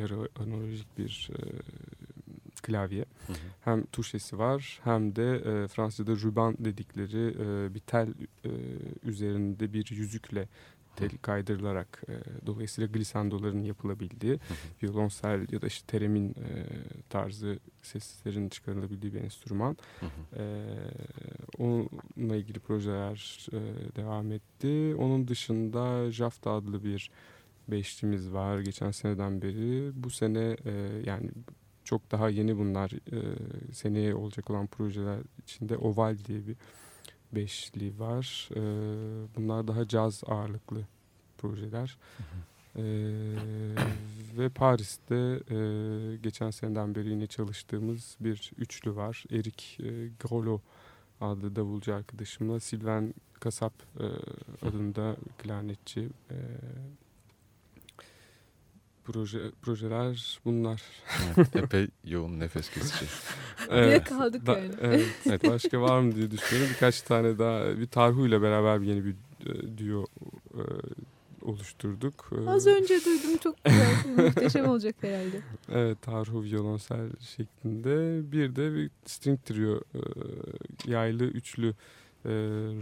yarı 0.00 0.28
analojik 0.36 0.98
bir 0.98 1.30
e, 1.32 1.40
klavye. 2.64 3.04
Hem 3.60 3.86
tuşesi 3.86 4.38
var 4.38 4.80
hem 4.84 5.16
de 5.16 5.34
e, 5.36 5.68
Fransızca'da 5.68 6.20
ruban 6.20 6.56
dedikleri 6.58 7.34
e, 7.38 7.74
bir 7.74 7.80
tel 7.80 8.08
e, 8.44 8.50
üzerinde 9.02 9.72
bir 9.72 9.90
yüzükle 9.90 10.48
tel 10.96 11.10
kaydırılarak 11.22 12.02
e, 12.08 12.12
dolayısıyla 12.46 12.88
glissandoların 12.92 13.62
yapılabildiği 13.62 14.38
violonsel 14.82 15.46
ya 15.52 15.62
da 15.62 15.66
işte 15.66 15.86
teremin 15.86 16.30
e, 16.30 16.48
tarzı 17.08 17.58
seslerin 17.82 18.48
çıkarılabildiği 18.48 19.14
bir 19.14 19.20
enstrüman. 19.20 19.76
E, 20.36 20.64
onunla 21.58 22.36
ilgili 22.36 22.58
projeler 22.58 23.46
e, 23.52 23.60
devam 23.96 24.32
etti. 24.32 24.94
Onun 24.98 25.28
dışında 25.28 26.10
Jafta 26.10 26.50
adlı 26.50 26.84
bir 26.84 27.10
beşlimiz 27.68 28.32
var 28.32 28.60
geçen 28.60 28.90
seneden 28.90 29.42
beri. 29.42 29.92
Bu 29.94 30.10
sene 30.10 30.56
e, 30.64 30.72
yani 31.06 31.30
çok 31.84 32.12
daha 32.12 32.28
yeni 32.28 32.58
bunlar 32.58 32.90
e, 32.90 33.18
seneye 33.72 34.14
olacak 34.14 34.50
olan 34.50 34.66
projeler 34.66 35.18
içinde 35.42 35.76
Oval 35.76 36.16
diye 36.24 36.46
bir 36.46 36.56
beşli 37.32 37.98
var. 37.98 38.48
E, 38.54 38.60
bunlar 39.36 39.68
daha 39.68 39.88
caz 39.88 40.22
ağırlıklı 40.26 40.80
projeler. 41.38 41.98
E, 42.76 42.84
ve 44.38 44.48
Paris'te 44.48 45.40
e, 45.50 45.58
geçen 46.16 46.50
seneden 46.50 46.94
beri 46.94 47.08
yine 47.08 47.26
çalıştığımız 47.26 48.16
bir 48.20 48.52
üçlü 48.58 48.96
var. 48.96 49.24
Erik 49.30 49.78
e, 49.80 50.08
Grolo 50.20 50.60
adlı 51.20 51.56
davulcu 51.56 51.94
arkadaşımla 51.94 52.60
Sylvain 52.60 53.14
Kasap 53.40 53.72
e, 54.00 54.06
adında 54.66 55.16
klarnetçi 55.38 56.08
e, 56.30 56.36
proje 59.04 59.38
projeler 59.62 60.38
bunlar. 60.44 60.82
Evet, 61.36 61.56
epey 61.56 61.88
yoğun 62.04 62.40
nefes 62.40 62.70
kesici. 62.70 63.06
Diye 63.70 64.04
kaldık 64.04 64.46
da- 64.46 64.58
yani. 64.58 64.74
Evet, 64.80 65.06
evet, 65.26 65.44
başka 65.44 65.80
var 65.80 66.00
mı 66.00 66.14
diye 66.14 66.30
düşünüyorum. 66.30 66.72
Birkaç 66.74 67.02
tane 67.02 67.38
daha 67.38 67.78
bir 67.78 67.86
Tarhu 67.86 68.26
ile 68.26 68.42
beraber 68.42 68.78
yeni 68.78 69.04
bir 69.04 69.14
e, 69.46 69.78
duo 69.78 70.06
e, 70.54 70.62
oluşturduk. 71.42 72.30
E, 72.46 72.50
Az 72.50 72.66
önce 72.66 72.94
duydum 73.04 73.36
çok 73.42 73.64
güzel. 73.64 74.24
Muhteşem 74.26 74.68
olacak 74.68 74.94
herhalde. 75.00 75.40
Evet, 75.72 76.02
Tarhu 76.02 76.42
violonsel 76.44 77.08
şeklinde. 77.36 78.20
Bir 78.32 78.56
de 78.56 78.74
bir 78.74 78.90
string 79.06 79.38
trio 79.44 79.76
e, 79.94 80.00
yaylı 80.90 81.24
üçlü 81.24 81.74
e, 82.24 82.30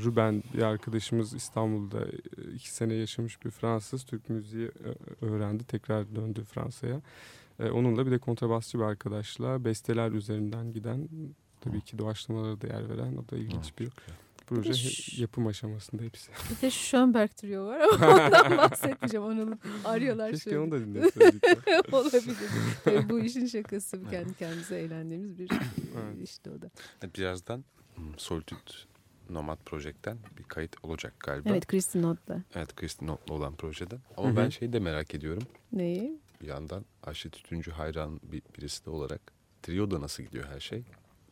Ruben 0.05 0.43
bir 0.55 0.63
arkadaşımız 0.63 1.35
İstanbul'da 1.35 2.05
e, 2.05 2.53
iki 2.55 2.71
sene 2.73 2.95
yaşamış 2.95 3.45
bir 3.45 3.51
Fransız 3.51 4.05
Türk 4.05 4.29
müziği 4.29 4.67
e, 4.67 5.25
öğrendi. 5.25 5.65
Tekrar 5.65 6.17
döndü 6.17 6.45
Fransa'ya. 6.45 7.01
E, 7.61 7.71
onunla 7.71 8.07
bir 8.07 8.11
de 8.11 8.19
kontrabasçı 8.19 8.79
bir 8.79 8.85
arkadaşla 8.85 9.65
besteler 9.65 10.11
üzerinden 10.11 10.73
giden 10.73 11.09
tabii 11.61 11.81
ki 11.81 11.99
doğaçlamalara 11.99 12.61
da 12.61 12.67
yer 12.67 12.89
veren 12.89 13.17
o 13.17 13.29
da 13.29 13.37
ilginç 13.37 13.79
bir 13.79 13.89
proje. 14.47 14.71
Bir 14.73 15.15
Yapım 15.19 15.47
aşamasında 15.47 16.03
hepsi. 16.03 16.33
Bir 16.51 16.63
de 16.63 16.71
Schönberg 16.71 17.29
trio 17.29 17.67
var 17.67 17.81
ama 17.81 18.27
ondan 18.27 18.57
bahsetmeyeceğim. 18.57 19.27
Onu 19.27 19.59
arıyorlar 19.85 20.31
Keşke 20.31 20.51
şöyle. 20.51 20.59
onu 20.59 20.71
da 20.71 20.81
dinleseydik. 20.81 21.45
Olabilir. 21.93 22.37
Tabii 22.85 23.09
bu 23.09 23.21
işin 23.21 23.47
şakası. 23.47 24.11
Kendi 24.11 24.35
kendimize 24.35 24.79
eğlendiğimiz 24.79 25.39
bir 25.39 25.51
işte 26.23 26.51
o 26.51 26.63
da. 26.63 26.71
Evet, 27.03 27.19
Birazdan 27.19 27.65
Solitude 28.17 28.92
Nomad 29.31 29.59
Project'ten 29.67 30.19
bir 30.39 30.43
kayıt 30.43 30.77
olacak 30.83 31.15
galiba. 31.21 31.49
Evet 31.49 31.67
Kristin 31.67 32.03
Not'la. 32.03 32.43
Evet 32.55 32.77
Kristin 32.77 33.07
Not'la 33.07 33.35
olan 33.35 33.55
projeden. 33.55 33.99
Ama 34.17 34.29
Hı 34.29 34.33
hı. 34.33 34.37
ben 34.37 34.49
şeyi 34.49 34.73
de 34.73 34.79
merak 34.79 35.15
ediyorum. 35.15 35.43
Neyi? 35.73 36.21
Bir 36.43 36.47
yandan 36.47 36.85
Ayşe 37.03 37.31
Tütüncü 37.31 37.71
hayran 37.71 38.21
bir, 38.23 38.43
birisi 38.59 38.87
de 38.87 38.91
olarak 38.91 39.21
Trio'da 39.63 40.01
nasıl 40.01 40.23
gidiyor 40.23 40.45
her 40.45 40.61
şey? 40.61 40.83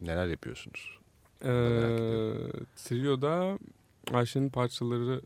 Neler 0.01 0.26
yapıyorsunuz? 0.26 0.99
Ee, 1.45 1.49
trio'da 2.76 3.59
Ayşe'nin 4.12 4.49
parçaları 4.51 5.20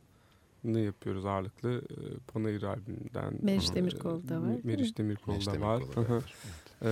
yapıyoruz 0.65 1.27
ağırlıklı. 1.27 1.79
E, 1.79 1.99
Panayır 2.33 2.63
albümünden. 2.63 3.39
Meriç 3.43 3.71
e, 3.71 3.75
Demirkol 3.75 4.29
da 4.29 4.43
var, 4.43 4.57
Meriç 4.65 4.91
mi? 4.91 4.97
Demirkol 4.97 5.47
da 5.47 5.61
var. 5.61 5.83
Var, 5.97 6.25
E, 6.83 6.91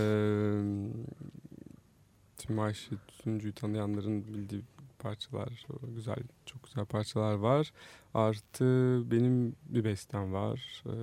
Tüm 2.39 2.59
Ayşe 2.59 2.97
Tuncu'yu 3.09 3.55
tanıyanların 3.55 4.27
bildiği 4.27 4.63
parçalar, 5.03 5.67
güzel, 5.83 6.23
çok 6.47 6.63
güzel 6.63 6.85
parçalar 6.85 7.35
var. 7.35 7.73
Artı 8.15 8.65
benim 9.11 9.57
bir 9.69 9.85
bestem 9.85 10.33
var. 10.33 10.85
E, 10.87 10.95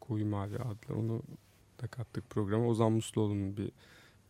Koyu 0.00 0.26
Mavi 0.26 0.56
adlı. 0.58 0.94
Onu 0.94 1.22
da 1.82 1.86
kattık 1.86 2.30
programa. 2.30 2.66
Ozan 2.66 2.92
Musluoğlu'nun 2.92 3.56
bir 3.56 3.70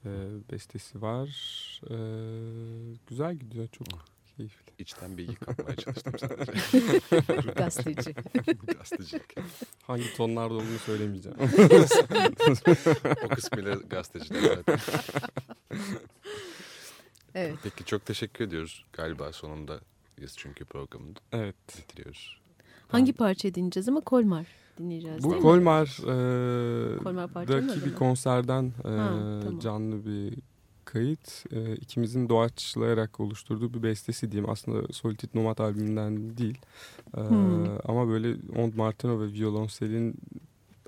e, 0.04 0.10
bestesi 0.52 1.02
var. 1.02 1.28
E, 1.90 1.96
güzel 3.06 3.34
gidiyor. 3.34 3.68
Çok 3.68 3.86
keyifli. 4.36 4.72
İçten 4.78 5.16
bilgi 5.16 5.34
kapmaya 5.34 5.76
çalıştım 5.76 6.12
sadece. 6.18 6.52
Gazeteci. 7.56 8.14
Gazetecilik. 8.78 9.34
Hangi 9.82 10.14
tonlarda 10.16 10.54
olduğunu 10.54 10.78
söylemeyeceğim. 10.78 11.38
o 13.24 13.28
kısmıyla 13.28 13.74
gazetecilik 13.74 14.42
zaten. 14.42 14.78
Evet. 17.36 17.58
Peki 17.62 17.84
çok 17.84 18.06
teşekkür 18.06 18.44
ediyoruz. 18.44 18.84
Galiba 18.92 19.32
sonunda 19.32 19.80
yaz 20.20 20.34
çünkü 20.36 20.64
programını 20.64 21.14
evet. 21.32 21.56
bitiriyoruz. 21.78 22.40
Hangi 22.88 23.12
parça 23.12 23.54
dinleyeceğiz 23.54 23.88
ama 23.88 24.00
Kolmar 24.00 24.46
dinleyeceğiz 24.78 25.22
değil 25.22 25.34
Bu 25.34 25.36
mi? 25.36 25.42
Kolmar, 25.42 25.96
Kolmar 27.04 27.82
e, 27.82 27.84
bir 27.84 27.94
konserden 27.94 28.72
e, 28.84 28.88
Ha, 28.88 29.40
tamam. 29.42 29.58
canlı 29.58 30.06
bir 30.06 30.34
kayıt. 30.84 31.44
E, 31.52 31.74
ikimizin 31.76 32.28
doğaçlayarak 32.28 33.20
oluşturduğu 33.20 33.74
bir 33.74 33.82
bestesi 33.82 34.32
diyeyim. 34.32 34.50
Aslında 34.50 34.92
Solitit 34.92 35.34
Nomad 35.34 35.58
albümünden 35.58 36.38
değil. 36.38 36.58
E, 37.16 37.20
Hmm. 37.20 37.66
Ama 37.84 38.08
böyle 38.08 38.36
Ond 38.56 38.74
Martino 38.74 39.20
ve 39.20 39.32
violonselin 39.32 40.14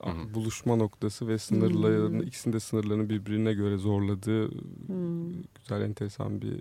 Hı 0.04 0.10
hı. 0.10 0.34
buluşma 0.34 0.76
noktası 0.76 1.28
ve 1.28 1.38
sınırlarını, 1.38 2.18
Hmm. 2.20 2.26
ikisinin 2.28 2.52
de 2.54 2.60
sınırlarını 2.60 3.08
birbirine 3.08 3.52
göre 3.54 3.76
zorladığı 3.76 4.50
Hmm. 4.86 5.32
güzel 5.62 5.82
enteresan 5.82 6.42
bir 6.42 6.60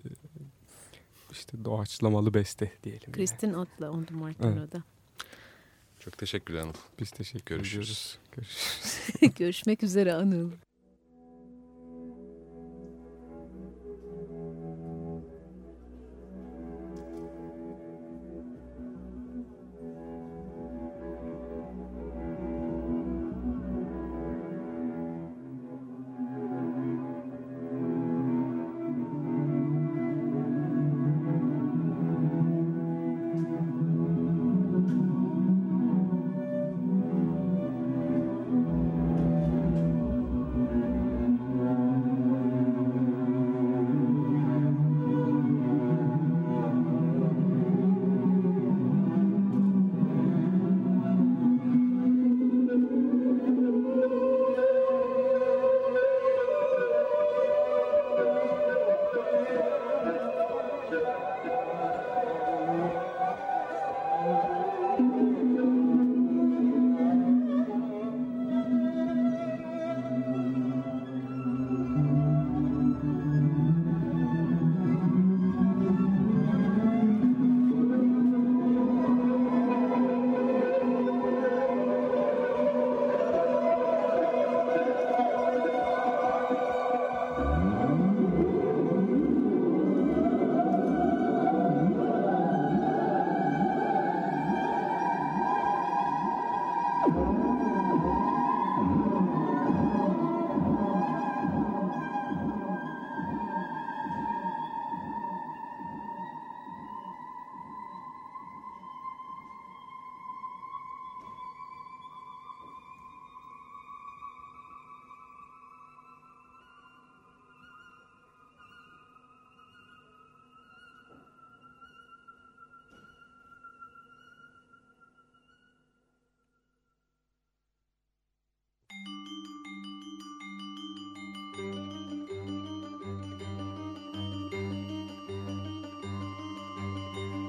işte 1.31 1.65
doğaçlamalı 1.65 2.33
beste 2.33 2.71
diyelim. 2.83 3.11
Kristin 3.11 3.53
Ot'la 3.53 3.91
On 3.91 4.03
the 4.03 4.13
Martino'da. 4.15 4.83
Çok 5.99 6.17
teşekkürler 6.17 6.59
Anıl. 6.61 6.73
Biz 6.99 7.11
teşekkür 7.11 7.55
Görüşürüz. 7.55 7.73
ediyoruz. 7.83 8.17
Görüşürüz. 8.31 9.35
Görüşmek 9.39 9.83
üzere 9.83 10.13
Anıl. 10.13 10.51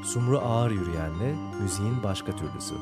Sumru 0.09 0.39
Ağır 0.39 0.71
Yürüyen'le 0.71 1.37
müziğin 1.63 2.03
başka 2.03 2.37
türlüsü. 2.37 2.75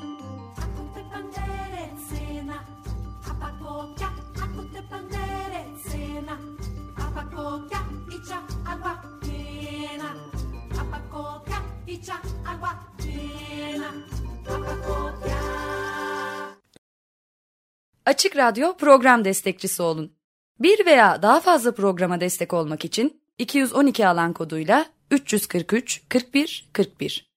Açık 18.06 18.36
Radyo 18.36 18.76
program 18.76 19.24
destekçisi 19.24 19.82
olun. 19.82 20.12
Bir 20.60 20.86
veya 20.86 21.22
daha 21.22 21.40
fazla 21.40 21.74
programa 21.74 22.20
destek 22.20 22.52
olmak 22.52 22.84
için 22.84 23.22
212 23.38 24.08
alan 24.08 24.32
koduyla 24.32 24.95
343 25.10 26.04
41 26.08 26.68
41 26.72 27.35